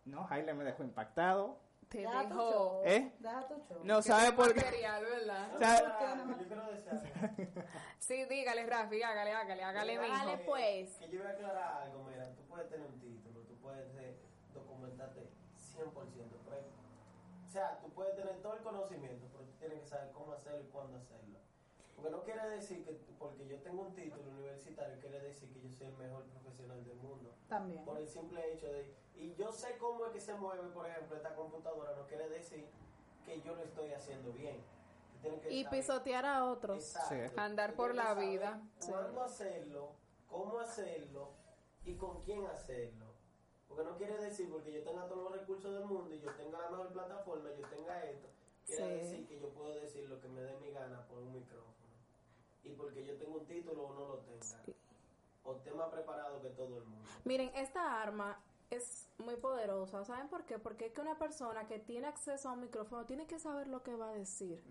no, 0.04 0.26
Hailen 0.28 0.58
me 0.58 0.64
dejó 0.64 0.82
impactado. 0.82 1.56
Te 1.92 1.98
Deja 1.98 2.22
tu 2.22 2.28
dejó. 2.28 2.50
show. 2.50 2.82
¿Eh? 2.86 3.12
Deja 3.18 3.48
tu 3.48 3.54
show. 3.68 3.80
No 3.84 4.02
sabe 4.02 4.32
por 4.32 4.54
qué. 4.54 4.60
material, 4.62 5.04
¿verdad? 5.04 5.48
¿Sabe? 5.58 6.34
Decir 6.34 6.48
Sí, 7.98 8.24
dígale, 8.24 8.66
Rafi, 8.66 9.02
hágale, 9.02 9.32
hágale, 9.32 9.62
hágale. 9.62 9.96
Hágale, 9.98 10.38
pues. 10.38 10.90
que 10.96 11.08
yo 11.08 11.20
voy 11.20 11.28
a 11.28 11.34
aclarar 11.34 11.82
algo, 11.82 12.02
mira, 12.04 12.28
tú 12.34 12.42
puedes 12.48 12.68
tener 12.68 12.86
un 12.86 12.98
título, 12.98 13.40
tú 13.42 13.54
puedes 13.60 13.94
eh, 13.96 14.16
documentarte 14.54 15.20
100%, 15.20 15.84
pero, 16.48 16.62
o 17.46 17.50
sea, 17.50 17.78
tú 17.80 17.90
puedes 17.90 18.16
tener 18.16 18.36
todo 18.42 18.54
el 18.56 18.62
conocimiento, 18.62 19.28
pero 19.32 19.44
tú 19.44 19.52
tienes 19.58 19.80
que 19.80 19.86
saber 19.86 20.10
cómo 20.12 20.32
hacerlo 20.32 20.60
y 20.62 20.68
cuándo 20.72 20.96
hacerlo. 20.98 21.38
Porque 22.02 22.16
no 22.16 22.24
quiere 22.24 22.48
decir 22.50 22.84
que 22.84 22.92
porque 23.16 23.46
yo 23.46 23.60
tengo 23.60 23.82
un 23.82 23.94
título 23.94 24.28
universitario, 24.32 24.98
quiere 25.00 25.20
decir 25.20 25.48
que 25.52 25.60
yo 25.60 25.70
soy 25.70 25.86
el 25.86 25.96
mejor 25.96 26.24
profesional 26.24 26.84
del 26.84 26.96
mundo. 26.96 27.32
También. 27.48 27.84
Por 27.84 27.98
el 27.98 28.08
simple 28.08 28.52
hecho 28.52 28.66
de, 28.72 28.92
y 29.14 29.34
yo 29.36 29.52
sé 29.52 29.76
cómo 29.78 30.06
es 30.06 30.12
que 30.12 30.20
se 30.20 30.34
mueve, 30.34 30.68
por 30.70 30.84
ejemplo, 30.88 31.16
esta 31.16 31.32
computadora, 31.36 31.94
no 31.94 32.04
quiere 32.08 32.28
decir 32.28 32.66
que 33.24 33.40
yo 33.42 33.54
lo 33.54 33.62
estoy 33.62 33.92
haciendo 33.92 34.32
bien. 34.32 34.60
Que 35.22 35.52
Y 35.52 35.62
saber- 35.62 35.78
pisotear 35.78 36.26
a 36.26 36.44
otros. 36.46 36.78
Exacto. 36.96 37.14
Sí. 37.14 37.34
Andar 37.36 37.74
por 37.74 37.94
la 37.94 38.14
vida. 38.14 38.60
Cuándo 38.84 39.22
hacerlo, 39.22 39.92
cómo 40.26 40.58
hacerlo 40.58 41.30
y 41.84 41.94
con 41.94 42.20
quién 42.22 42.44
hacerlo. 42.46 43.12
Porque 43.68 43.84
no 43.84 43.96
quiere 43.96 44.16
decir 44.18 44.50
porque 44.50 44.72
yo 44.72 44.82
tenga 44.82 45.06
todos 45.06 45.30
los 45.30 45.40
recursos 45.40 45.72
del 45.72 45.84
mundo 45.84 46.12
y 46.12 46.20
yo 46.20 46.34
tenga 46.34 46.58
la 46.58 46.68
mejor 46.70 46.92
plataforma, 46.92 47.48
yo 47.56 47.68
tenga 47.68 48.02
esto, 48.04 48.28
quiere 48.66 48.82
Sí. 48.82 48.94
decir 49.10 49.28
que 49.28 49.38
yo 49.38 49.48
puedo 49.50 49.72
decir 49.78 50.08
lo 50.08 50.20
que 50.20 50.28
me 50.28 50.40
dé 50.42 50.56
mi 50.58 50.72
gana 50.72 51.06
por 51.06 51.18
un 51.18 51.32
micrófono. 51.32 51.72
Y 52.64 52.70
porque 52.70 53.04
yo 53.04 53.16
tengo 53.16 53.38
un 53.38 53.46
título 53.46 53.82
o 53.82 53.94
no 53.94 54.08
lo 54.08 54.18
tenga. 54.18 54.74
O 55.44 55.56
esté 55.56 55.72
más 55.72 55.88
preparado 55.90 56.40
que 56.40 56.50
todo 56.50 56.78
el 56.78 56.84
mundo. 56.84 57.08
Miren, 57.24 57.50
esta 57.54 58.00
arma 58.00 58.38
es 58.70 59.08
muy 59.18 59.36
poderosa. 59.36 60.04
¿Saben 60.04 60.28
por 60.28 60.44
qué? 60.44 60.58
Porque 60.58 60.86
es 60.86 60.92
que 60.92 61.00
una 61.00 61.18
persona 61.18 61.66
que 61.66 61.78
tiene 61.78 62.06
acceso 62.06 62.48
a 62.48 62.52
un 62.52 62.60
micrófono 62.60 63.04
tiene 63.04 63.26
que 63.26 63.38
saber 63.38 63.68
lo 63.68 63.82
que 63.82 63.94
va 63.94 64.10
a 64.10 64.12
decir. 64.12 64.62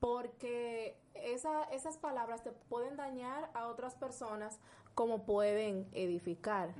Porque 0.00 0.96
esa, 1.14 1.64
esas 1.64 1.96
palabras 1.98 2.42
te 2.42 2.52
pueden 2.52 2.96
dañar 2.96 3.50
a 3.54 3.68
otras 3.68 3.94
personas 3.94 4.60
como 4.94 5.24
pueden 5.24 5.88
edificar. 5.92 6.74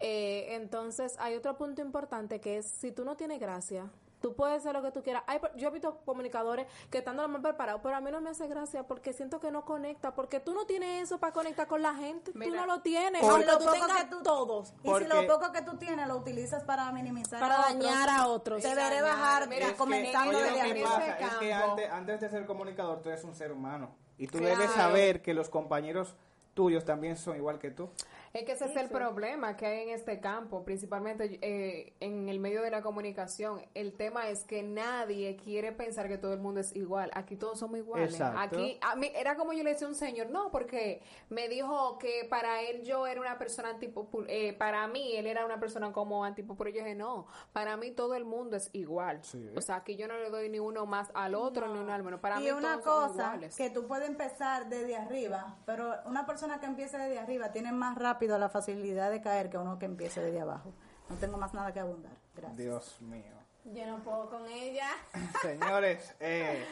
Eh, 0.00 0.54
entonces, 0.54 1.16
hay 1.18 1.34
otro 1.34 1.56
punto 1.56 1.82
importante 1.82 2.40
que 2.40 2.58
es, 2.58 2.66
si 2.66 2.92
tú 2.92 3.04
no 3.04 3.16
tienes 3.16 3.40
gracia, 3.40 3.90
tú 4.20 4.34
puedes 4.34 4.58
hacer 4.58 4.72
lo 4.74 4.82
que 4.82 4.90
tú 4.90 5.02
quieras. 5.02 5.22
Hay, 5.26 5.40
yo 5.56 5.68
he 5.68 5.70
visto 5.70 5.98
comunicadores 6.04 6.66
que 6.90 6.98
están 6.98 7.16
dando 7.16 7.28
mal 7.28 7.42
preparados, 7.42 7.80
pero 7.82 7.96
a 7.96 8.00
mí 8.00 8.10
no 8.10 8.20
me 8.20 8.30
hace 8.30 8.46
gracia 8.48 8.82
porque 8.84 9.12
siento 9.12 9.40
que 9.40 9.50
no 9.50 9.64
conecta, 9.64 10.14
porque 10.14 10.40
tú 10.40 10.54
no 10.54 10.66
tienes 10.66 11.04
eso 11.04 11.18
para 11.18 11.32
conectar 11.32 11.66
con 11.66 11.82
la 11.82 11.94
gente, 11.94 12.32
tú 12.32 12.38
Mira, 12.38 12.60
no 12.60 12.66
lo 12.66 12.80
tienes, 12.80 13.20
Por 13.20 13.30
aunque 13.32 13.46
lo 13.46 13.58
tú 13.58 13.64
poco 13.64 13.72
tengas 13.72 13.96
que 14.04 14.04
tú- 14.10 14.22
todos. 14.22 14.74
Y 14.82 14.88
Porque- 14.88 15.04
si 15.08 15.10
lo 15.14 15.26
poco 15.26 15.52
que 15.52 15.62
tú 15.62 15.76
tienes 15.76 16.06
lo 16.08 16.16
utilizas 16.16 16.64
para 16.64 16.90
minimizar 16.92 17.40
Para 17.40 17.56
a 17.56 17.60
otros, 17.70 17.84
dañar 17.84 18.08
a 18.10 18.26
otros. 18.28 18.62
Te 18.62 18.74
veré 18.74 19.02
bajar 19.02 19.48
mira, 19.48 19.60
eh, 19.62 19.64
es 19.66 19.72
que- 19.72 19.78
comenzando 19.78 20.38
Oye, 20.38 20.42
desde 20.50 20.56
lo 20.56 20.88
arriba. 20.88 21.06
es 21.18 21.34
que 21.36 21.52
antes, 21.52 21.90
antes 21.90 22.20
de 22.20 22.28
ser 22.28 22.46
comunicador 22.46 23.00
tú 23.02 23.08
eres 23.10 23.24
un 23.24 23.34
ser 23.34 23.52
humano 23.52 23.90
y 24.18 24.26
tú 24.26 24.38
Claro. 24.38 24.56
debes 24.58 24.72
saber 24.74 25.22
que 25.22 25.34
los 25.34 25.48
compañeros 25.48 26.16
tuyos 26.54 26.84
también 26.84 27.16
son 27.16 27.36
igual 27.36 27.58
que 27.60 27.70
tú. 27.70 27.88
Es 28.32 28.44
que 28.44 28.52
ese 28.52 28.66
es 28.66 28.76
el 28.76 28.88
problema 28.88 29.56
que 29.56 29.66
hay 29.66 29.82
en 29.84 29.88
este 29.90 30.20
campo, 30.20 30.64
principalmente 30.64 31.38
eh, 31.40 31.94
en 32.00 32.28
el 32.28 32.40
medio 32.40 32.62
de 32.62 32.70
la 32.70 32.82
comunicación. 32.82 33.62
El 33.74 33.94
tema 33.94 34.28
es 34.28 34.44
que 34.44 34.62
nadie 34.62 35.36
quiere 35.36 35.72
pensar 35.72 36.08
que 36.08 36.18
todo 36.18 36.34
el 36.34 36.40
mundo 36.40 36.60
es 36.60 36.74
igual. 36.76 37.10
Aquí 37.14 37.36
todos 37.36 37.58
somos 37.58 37.78
iguales. 37.78 38.12
Exacto. 38.12 38.40
Aquí, 38.40 38.78
a 38.82 38.96
mí, 38.96 39.10
era 39.14 39.36
como 39.36 39.52
yo 39.52 39.62
le 39.64 39.70
decía 39.70 39.86
a 39.86 39.90
un 39.90 39.96
señor, 39.96 40.30
no, 40.30 40.50
porque 40.50 41.02
me 41.30 41.48
dijo 41.48 41.98
que 41.98 42.26
para 42.28 42.62
él 42.62 42.82
yo 42.82 43.06
era 43.06 43.20
una 43.20 43.38
persona 43.38 43.70
antipopular, 43.70 44.30
eh, 44.30 44.52
para 44.52 44.86
mí 44.88 45.16
él 45.16 45.26
era 45.26 45.46
una 45.46 45.58
persona 45.58 45.92
como 45.92 46.24
antipopular. 46.24 46.72
Yo 46.72 46.82
dije, 46.82 46.94
no, 46.94 47.26
para 47.52 47.76
mí 47.76 47.92
todo 47.92 48.14
el 48.14 48.24
mundo 48.24 48.56
es 48.56 48.68
igual. 48.74 49.20
Sí. 49.22 49.50
O 49.56 49.60
sea, 49.60 49.76
aquí 49.76 49.96
yo 49.96 50.06
no 50.06 50.18
le 50.18 50.28
doy 50.28 50.48
ni 50.48 50.58
uno 50.58 50.84
más 50.86 51.10
al 51.14 51.34
otro, 51.34 51.66
ni 51.68 51.78
uno 51.78 51.92
al 51.92 52.02
menos. 52.02 52.20
Para 52.20 52.40
y 52.40 52.44
mí 52.44 52.50
una 52.50 52.80
todos 52.80 52.84
somos 52.84 53.12
cosa 53.12 53.24
iguales. 53.34 53.56
que 53.56 53.70
tú 53.70 53.86
puedes 53.86 54.08
empezar 54.08 54.68
desde 54.68 54.96
arriba, 54.96 55.56
pero 55.64 55.94
una 56.04 56.26
persona 56.26 56.60
que 56.60 56.66
empiece 56.66 56.98
desde 56.98 57.18
arriba 57.18 57.52
tiene 57.52 57.72
más 57.72 57.96
rápido 57.96 58.17
la 58.26 58.48
facilidad 58.48 59.10
de 59.10 59.20
caer 59.20 59.50
que 59.50 59.58
uno 59.58 59.78
que 59.78 59.86
empiece 59.86 60.20
desde 60.20 60.40
abajo. 60.40 60.72
No 61.08 61.16
tengo 61.16 61.36
más 61.38 61.54
nada 61.54 61.72
que 61.72 61.80
abundar. 61.80 62.12
Gracias. 62.34 62.56
Dios 62.58 63.00
mío. 63.00 63.38
Yo 63.64 63.86
no 63.86 63.98
puedo 64.02 64.28
con 64.30 64.46
ella. 64.48 64.88
Señores, 65.42 66.14
eh, 66.20 66.64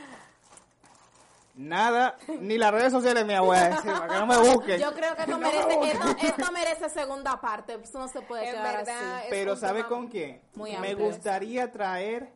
nada, 1.54 2.16
ni 2.40 2.58
las 2.58 2.72
redes 2.72 2.92
sociales 2.92 3.24
me 3.26 3.38
voy 3.40 3.56
a 3.56 3.68
decir, 3.70 3.92
para 3.92 4.08
que 4.08 4.14
no 4.20 4.26
me 4.26 4.38
busquen. 4.38 4.80
Yo 4.80 4.92
creo 4.92 5.14
que 5.14 5.22
esto 5.22 5.32
No 5.32 5.38
me 5.38 5.46
merece, 5.46 5.76
busquen. 5.76 5.90
esto, 5.96 6.26
esto 6.26 6.52
merece 6.52 6.88
segunda 6.88 7.40
parte. 7.40 7.78
Eso 7.82 7.98
no 7.98 8.08
se 8.08 8.20
puede 8.22 8.48
En 8.48 8.54
quedar 8.54 8.76
verdad, 8.78 9.16
así. 9.18 9.26
Pero 9.30 9.56
¿sabe 9.56 9.84
con 9.84 10.08
quién? 10.08 10.40
muy 10.54 10.72
me 10.72 10.90
amplio 10.90 11.06
gustaría 11.06 11.70
traer 11.70 12.32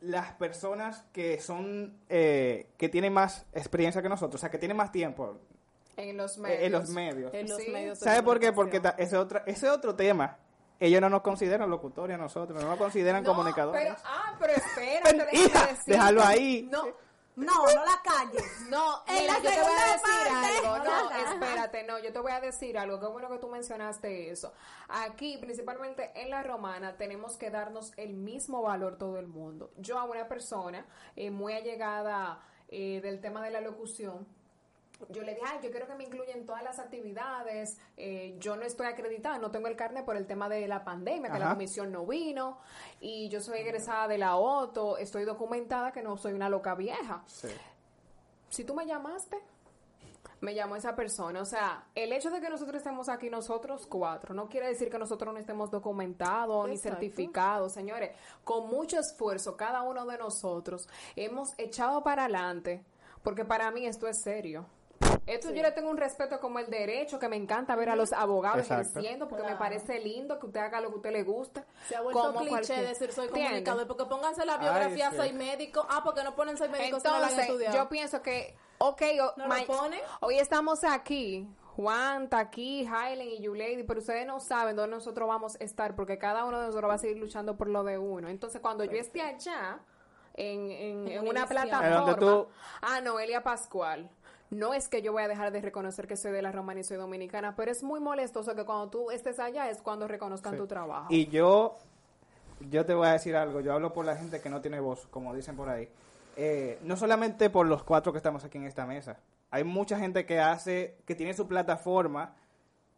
las 0.00 0.32
personas 0.34 1.04
que 1.12 1.40
son, 1.40 1.96
eh, 2.08 2.68
que 2.76 2.88
tienen 2.88 3.12
más 3.12 3.46
experiencia 3.52 4.02
que 4.02 4.08
nosotros, 4.08 4.38
o 4.38 4.40
sea, 4.40 4.50
que 4.50 4.58
tienen 4.58 4.76
más 4.76 4.92
tiempo 4.92 5.38
En 5.96 6.16
los 6.16 6.38
medios. 6.38 6.62
en 6.62 6.72
los 6.72 6.88
medios. 6.90 7.34
En 7.34 7.48
los 7.48 7.58
Sí. 7.62 7.70
medios 7.70 8.00
de 8.00 8.04
¿Sabe 8.04 8.22
por 8.22 8.40
qué? 8.40 8.52
Porque 8.52 8.80
ese 8.98 9.16
otro, 9.16 9.40
ese 9.46 9.68
otro 9.70 9.94
tema. 9.94 10.38
Ellos 10.80 11.00
no 11.00 11.08
nos 11.08 11.22
consideran 11.22 11.70
locutores 11.70 12.14
a 12.14 12.18
nosotros, 12.18 12.60
no 12.60 12.68
nos 12.68 12.78
consideran 12.78 13.22
No, 13.22 13.30
comunicadores. 13.30 13.82
Pero, 13.84 13.96
ah, 14.04 14.34
pero 14.38 14.52
espérate, 14.54 15.28
hija, 15.36 15.68
déjalo 15.86 16.22
ahí. 16.22 16.68
No, 16.70 16.84
No, 17.36 17.64
no 17.66 17.84
la 17.84 18.00
calles. 18.04 18.44
no, 18.68 19.02
En 19.06 19.26
la 19.26 19.34
yo 19.38 19.40
te 19.42 19.48
voy 19.48 19.54
a 19.56 19.64
segunda 19.64 19.92
decir 19.92 20.32
parte. 20.32 20.66
algo. 20.66 20.84
No, 20.84 21.10
espérate, 21.32 21.84
no, 21.84 21.98
yo 22.00 22.12
te 22.12 22.18
voy 22.18 22.32
a 22.32 22.40
decir 22.40 22.76
algo. 22.78 23.00
Qué 23.00 23.06
bueno 23.06 23.28
que 23.28 23.38
tú 23.38 23.48
mencionaste 23.48 24.30
eso. 24.30 24.52
Aquí, 24.88 25.38
principalmente 25.38 26.10
en 26.16 26.30
la 26.30 26.42
romana, 26.42 26.96
tenemos 26.96 27.36
que 27.36 27.50
darnos 27.50 27.92
el 27.96 28.14
mismo 28.14 28.62
valor 28.62 28.98
todo 28.98 29.18
el 29.18 29.26
mundo. 29.28 29.72
Yo 29.78 29.98
a 29.98 30.04
una 30.04 30.28
persona 30.28 30.86
eh, 31.16 31.30
muy 31.30 31.54
allegada 31.54 32.40
eh, 32.68 33.00
del 33.00 33.20
tema 33.20 33.42
de 33.44 33.50
la 33.50 33.60
locución, 33.60 34.26
yo 35.08 35.22
le 35.22 35.34
dije, 35.34 35.46
ay, 35.46 35.58
yo 35.62 35.70
quiero 35.70 35.86
que 35.86 35.94
me 35.94 36.04
incluyan 36.04 36.44
todas 36.44 36.62
las 36.62 36.78
actividades. 36.78 37.78
eh, 37.96 38.36
yo 38.38 38.56
no 38.56 38.62
estoy 38.62 38.86
acreditada, 38.86 39.38
no 39.38 39.50
tengo 39.50 39.68
el 39.68 39.76
carnet 39.76 40.04
por 40.04 40.16
el 40.16 40.26
tema 40.26 40.48
de 40.48 40.66
la 40.68 40.84
pandemia, 40.84 41.30
que 41.30 41.38
la 41.38 41.50
comisión 41.50 41.92
no 41.92 42.06
vino. 42.06 42.58
Y 43.00 43.28
yo 43.28 43.40
soy 43.40 43.60
egresada 43.60 44.08
de 44.08 44.18
la 44.18 44.36
OTO, 44.36 44.98
estoy 44.98 45.24
documentada 45.24 45.92
que 45.92 46.02
no 46.02 46.16
soy 46.16 46.32
una 46.32 46.48
loca 46.48 46.74
vieja. 46.74 47.22
Sí. 47.26 47.48
Si 48.48 48.64
tú 48.64 48.74
me 48.74 48.86
llamaste, 48.86 49.38
me 50.44 50.54
llamó 50.54 50.76
esa 50.76 50.94
persona. 50.94 51.40
O 51.40 51.44
sea, 51.44 51.86
el 51.94 52.12
hecho 52.12 52.30
de 52.30 52.40
que 52.40 52.48
nosotros 52.50 52.76
estemos 52.76 53.08
aquí, 53.08 53.30
nosotros 53.30 53.86
cuatro, 53.86 54.34
no 54.34 54.48
quiere 54.48 54.68
decir 54.68 54.90
que 54.90 54.98
nosotros 54.98 55.32
no 55.32 55.40
estemos 55.40 55.70
documentados 55.70 56.68
ni 56.68 56.76
certificados. 56.76 57.72
Señores, 57.72 58.14
con 58.44 58.68
mucho 58.68 58.98
esfuerzo, 58.98 59.56
cada 59.56 59.82
uno 59.82 60.04
de 60.06 60.18
nosotros 60.18 60.88
hemos 61.16 61.54
echado 61.58 62.02
para 62.02 62.24
adelante, 62.24 62.84
porque 63.22 63.44
para 63.44 63.70
mí 63.70 63.86
esto 63.86 64.06
es 64.06 64.20
serio. 64.22 64.66
Esto 65.26 65.50
yo 65.50 65.62
le 65.62 65.72
tengo 65.72 65.88
un 65.90 65.96
respeto 65.96 66.38
como 66.38 66.58
el 66.58 66.66
derecho, 66.66 67.18
que 67.18 67.28
me 67.28 67.36
encanta 67.36 67.74
ver 67.76 67.88
a 67.88 67.96
los 67.96 68.12
abogados 68.12 68.60
Exacto. 68.60 68.98
ejerciendo, 68.98 69.26
porque 69.28 69.44
me 69.46 69.56
parece 69.56 69.98
lindo 70.00 70.38
que 70.38 70.46
usted 70.46 70.60
haga 70.60 70.80
lo 70.80 70.88
que 70.88 70.94
a 70.94 70.96
usted 70.96 71.12
le 71.12 71.22
gusta. 71.22 71.64
Se 71.88 71.96
ha 71.96 72.02
vuelto 72.02 72.20
como 72.20 72.40
cliché 72.40 72.50
cualquier- 72.50 72.88
decir 72.88 73.12
soy 73.12 73.28
comunicador, 73.28 73.86
porque 73.86 74.04
pónganse 74.04 74.44
la 74.44 74.54
Ay, 74.54 74.60
biografía 74.60 75.10
sí. 75.10 75.16
soy 75.16 75.32
médico. 75.32 75.86
Ah, 75.88 76.02
porque 76.04 76.22
no 76.22 76.34
ponen 76.34 76.58
soy 76.58 76.68
médico 76.68 77.00
si 77.00 77.06
no 77.08 77.12
lo 77.12 77.16
han 77.16 77.22
Entonces, 77.30 77.46
estudiado. 77.48 77.76
yo 77.76 77.88
pienso 77.88 78.20
que, 78.22 78.54
ok, 78.78 79.02
¿No 79.36 79.46
hoy 80.20 80.38
estamos 80.38 80.84
aquí, 80.84 81.48
Juan 81.76 82.24
está 82.24 82.38
aquí, 82.38 82.86
Hylen 82.86 83.28
y 83.28 83.40
Yulady, 83.40 83.82
pero 83.84 84.00
ustedes 84.00 84.26
no 84.26 84.38
saben 84.40 84.76
dónde 84.76 84.94
nosotros 84.96 85.26
vamos 85.28 85.56
a 85.58 85.64
estar, 85.64 85.96
porque 85.96 86.18
cada 86.18 86.44
uno 86.44 86.60
de 86.60 86.66
nosotros 86.66 86.90
va 86.90 86.94
a 86.94 86.98
seguir 86.98 87.16
luchando 87.18 87.56
por 87.56 87.68
lo 87.68 87.82
de 87.82 87.98
uno. 87.98 88.28
Entonces, 88.28 88.60
cuando 88.60 88.84
yo 88.84 88.98
esté 88.98 89.22
allá, 89.22 89.80
en, 90.34 90.70
en, 90.70 91.08
En 91.08 91.28
una 91.28 91.46
plataforma, 91.46 92.46
ah, 92.82 93.00
Noelia 93.00 93.42
Pascual. 93.42 94.10
No 94.50 94.74
es 94.74 94.88
que 94.88 95.02
yo 95.02 95.12
voy 95.12 95.22
a 95.22 95.28
dejar 95.28 95.50
de 95.52 95.60
reconocer 95.60 96.06
que 96.06 96.16
soy 96.16 96.30
de 96.32 96.42
la 96.42 96.52
romana 96.52 96.80
y 96.80 96.84
soy 96.84 96.96
dominicana, 96.96 97.56
pero 97.56 97.70
es 97.72 97.82
muy 97.82 97.98
molestoso 98.00 98.54
que 98.54 98.64
cuando 98.64 98.88
tú 98.88 99.10
estés 99.10 99.38
allá 99.40 99.68
es 99.70 99.80
cuando 99.82 100.06
reconozcan 100.06 100.52
Sí. 100.52 100.58
tu 100.58 100.66
trabajo. 100.66 101.06
Y 101.10 101.26
yo, 101.26 101.76
yo 102.70 102.84
te 102.86 102.94
voy 102.94 103.08
a 103.08 103.12
decir 103.12 103.34
algo, 103.36 103.60
yo 103.60 103.72
hablo 103.72 103.92
por 103.92 104.04
la 104.04 104.16
gente 104.16 104.40
que 104.40 104.50
no 104.50 104.60
tiene 104.60 104.78
voz, 104.80 105.06
como 105.08 105.34
dicen 105.34 105.56
por 105.56 105.68
ahí. 105.68 105.88
Eh, 106.36 106.78
no 106.82 106.96
solamente 106.96 107.48
por 107.50 107.66
los 107.66 107.82
cuatro 107.84 108.12
que 108.12 108.18
estamos 108.18 108.44
aquí 108.44 108.58
en 108.58 108.64
esta 108.64 108.86
mesa. 108.86 109.18
Hay 109.50 109.64
mucha 109.64 109.98
gente 109.98 110.26
que 110.26 110.40
hace, 110.40 110.98
que 111.06 111.14
tiene 111.14 111.32
su 111.34 111.46
plataforma 111.48 112.34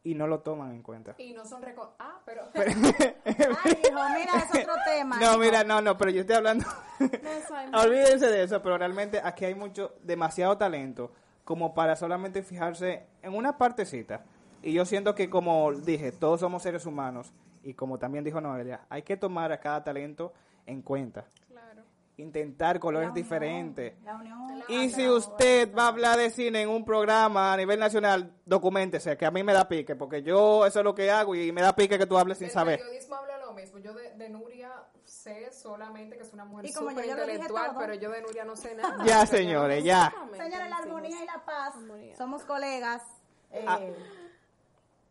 y 0.02 0.14
no 0.14 0.26
lo 0.26 0.40
toman 0.40 0.72
en 0.72 0.82
cuenta. 0.82 1.14
Y 1.18 1.32
no 1.32 1.44
son 1.44 1.62
reco- 1.62 1.90
Ah, 1.98 2.20
pero... 2.24 2.42
Ay, 2.54 2.64
hijo, 2.64 4.00
mira, 4.14 4.32
es 4.52 4.62
otro 4.62 4.74
tema. 4.86 5.18
No, 5.20 5.30
hijo. 5.32 5.38
mira, 5.38 5.64
no, 5.64 5.80
no, 5.80 5.96
pero 5.98 6.10
yo 6.10 6.20
estoy 6.22 6.36
hablando. 6.36 6.64
Olvídense 7.74 8.26
de 8.26 8.42
eso, 8.44 8.62
pero 8.62 8.78
realmente 8.78 9.20
aquí 9.22 9.44
hay 9.44 9.54
mucho, 9.54 9.94
demasiado 10.02 10.56
talento 10.56 11.12
como 11.46 11.74
para 11.74 11.94
solamente 11.94 12.42
fijarse 12.42 13.06
en 13.22 13.32
una 13.32 13.56
partecita. 13.56 14.24
Y 14.62 14.72
yo 14.72 14.84
siento 14.84 15.14
que, 15.14 15.30
como 15.30 15.72
dije, 15.72 16.10
todos 16.10 16.40
somos 16.40 16.64
seres 16.64 16.84
humanos 16.86 17.32
y 17.62 17.74
como 17.74 17.98
también 17.98 18.24
dijo 18.24 18.40
Noelia, 18.40 18.80
hay 18.88 19.02
que 19.02 19.16
tomar 19.16 19.52
a 19.52 19.60
cada 19.60 19.84
talento 19.84 20.32
en 20.66 20.82
cuenta. 20.82 21.24
Claro. 21.48 21.82
Intentar 22.16 22.80
colores 22.80 23.06
La 23.06 23.12
unión, 23.12 23.22
diferentes. 23.24 23.94
La 24.02 24.16
unión. 24.16 24.64
Y 24.68 24.88
si 24.90 25.08
usted 25.08 25.72
va 25.72 25.84
a 25.84 25.88
hablar 25.88 26.18
de 26.18 26.30
cine 26.30 26.62
en 26.62 26.68
un 26.68 26.84
programa 26.84 27.52
a 27.52 27.56
nivel 27.56 27.78
nacional, 27.78 28.32
documentese, 28.44 29.16
que 29.16 29.24
a 29.24 29.30
mí 29.30 29.44
me 29.44 29.52
da 29.52 29.68
pique, 29.68 29.94
porque 29.94 30.24
yo 30.24 30.66
eso 30.66 30.80
es 30.80 30.84
lo 30.84 30.96
que 30.96 31.12
hago 31.12 31.36
y 31.36 31.52
me 31.52 31.62
da 31.62 31.76
pique 31.76 31.96
que 31.96 32.06
tú 32.06 32.18
hables 32.18 32.38
sin 32.38 32.48
El 32.48 32.52
saber. 32.52 32.80
periodismo 32.80 33.14
habla 33.14 33.35
lo 33.35 33.35
mismo. 33.56 33.78
Yo 33.80 33.92
de, 33.94 34.12
de 34.14 34.28
Nuria 34.28 34.70
sé 35.04 35.52
solamente 35.52 36.16
que 36.16 36.22
es 36.22 36.32
una 36.32 36.44
mujer 36.44 36.66
Y 36.66 36.72
como 36.72 36.90
súper 36.90 37.06
intelectual, 37.06 37.74
pero 37.78 37.94
yo 37.94 38.10
de 38.10 38.22
Nuria 38.22 38.44
no 38.44 38.54
sé 38.54 38.74
nada. 38.76 38.98
Ya, 39.04 39.26
señores, 39.26 39.82
ya. 39.82 40.14
Señores, 40.36 40.70
la 40.70 40.76
armonía 40.76 41.22
y 41.22 41.26
la 41.26 41.44
paz. 41.44 41.74
Armonía. 41.74 42.16
Somos 42.16 42.44
colegas. 42.44 43.02
eh, 43.50 43.64
Ah. 43.66 43.80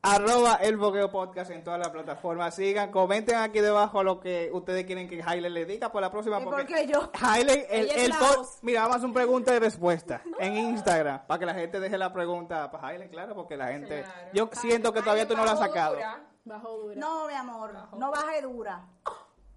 Arroba 0.07 0.59
el 0.61 0.77
Bogueo 0.77 1.09
Podcast 1.09 1.49
en 1.49 1.63
todas 1.63 1.79
las 1.79 1.89
plataformas. 1.89 2.53
Sigan, 2.53 2.91
comenten 2.91 3.37
aquí 3.37 3.59
debajo 3.59 4.03
lo 4.03 4.19
que 4.19 4.51
ustedes 4.53 4.85
quieren 4.85 5.09
que 5.09 5.23
Haile 5.25 5.49
le 5.49 5.65
diga 5.65 5.91
por 5.91 5.99
la 5.99 6.11
próxima. 6.11 6.39
¿Y 6.39 6.43
porque 6.43 6.63
por 6.63 6.75
qué 6.75 6.85
yo? 6.85 7.09
Haile, 7.19 7.65
el, 7.71 7.89
el 7.89 8.09
la. 8.09 8.17
Mira, 8.61 8.81
vamos 8.81 8.93
a 8.93 8.97
hacer 8.97 9.05
una 9.09 9.13
pregunta 9.15 9.55
y 9.55 9.57
respuesta 9.57 10.21
en 10.37 10.57
Instagram 10.57 11.25
para 11.25 11.39
que 11.39 11.45
la 11.47 11.55
gente 11.55 11.79
deje 11.79 11.97
la 11.97 12.13
pregunta 12.13 12.69
para 12.69 12.89
Haile, 12.89 13.09
claro, 13.09 13.33
porque 13.33 13.57
la 13.57 13.69
gente. 13.69 14.03
Claro. 14.03 14.29
Yo 14.31 14.49
siento 14.53 14.93
que 14.93 15.01
todavía 15.01 15.27
tú 15.27 15.35
no 15.35 15.43
lo 15.43 15.49
has 15.49 15.57
sacado. 15.59 15.95
dura, 15.95 16.21
Bajo 16.45 16.77
dura. 16.77 16.95
No, 16.95 17.27
mi 17.27 17.33
amor, 17.33 17.73
no 17.97 18.11
baje 18.11 18.41
dura. 18.43 18.85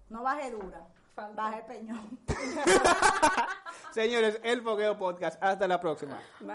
No 0.09 0.23
baje 0.23 0.51
dura. 0.51 0.87
Falta. 1.15 1.43
Baje 1.43 1.61
peñón. 1.63 2.19
Señores, 3.91 4.39
el 4.43 4.61
Bogueo 4.61 4.97
Podcast. 4.97 5.41
Hasta 5.41 5.67
la 5.67 5.79
próxima. 5.79 6.19
Bye. 6.39 6.47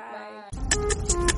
Bye. 0.51 1.34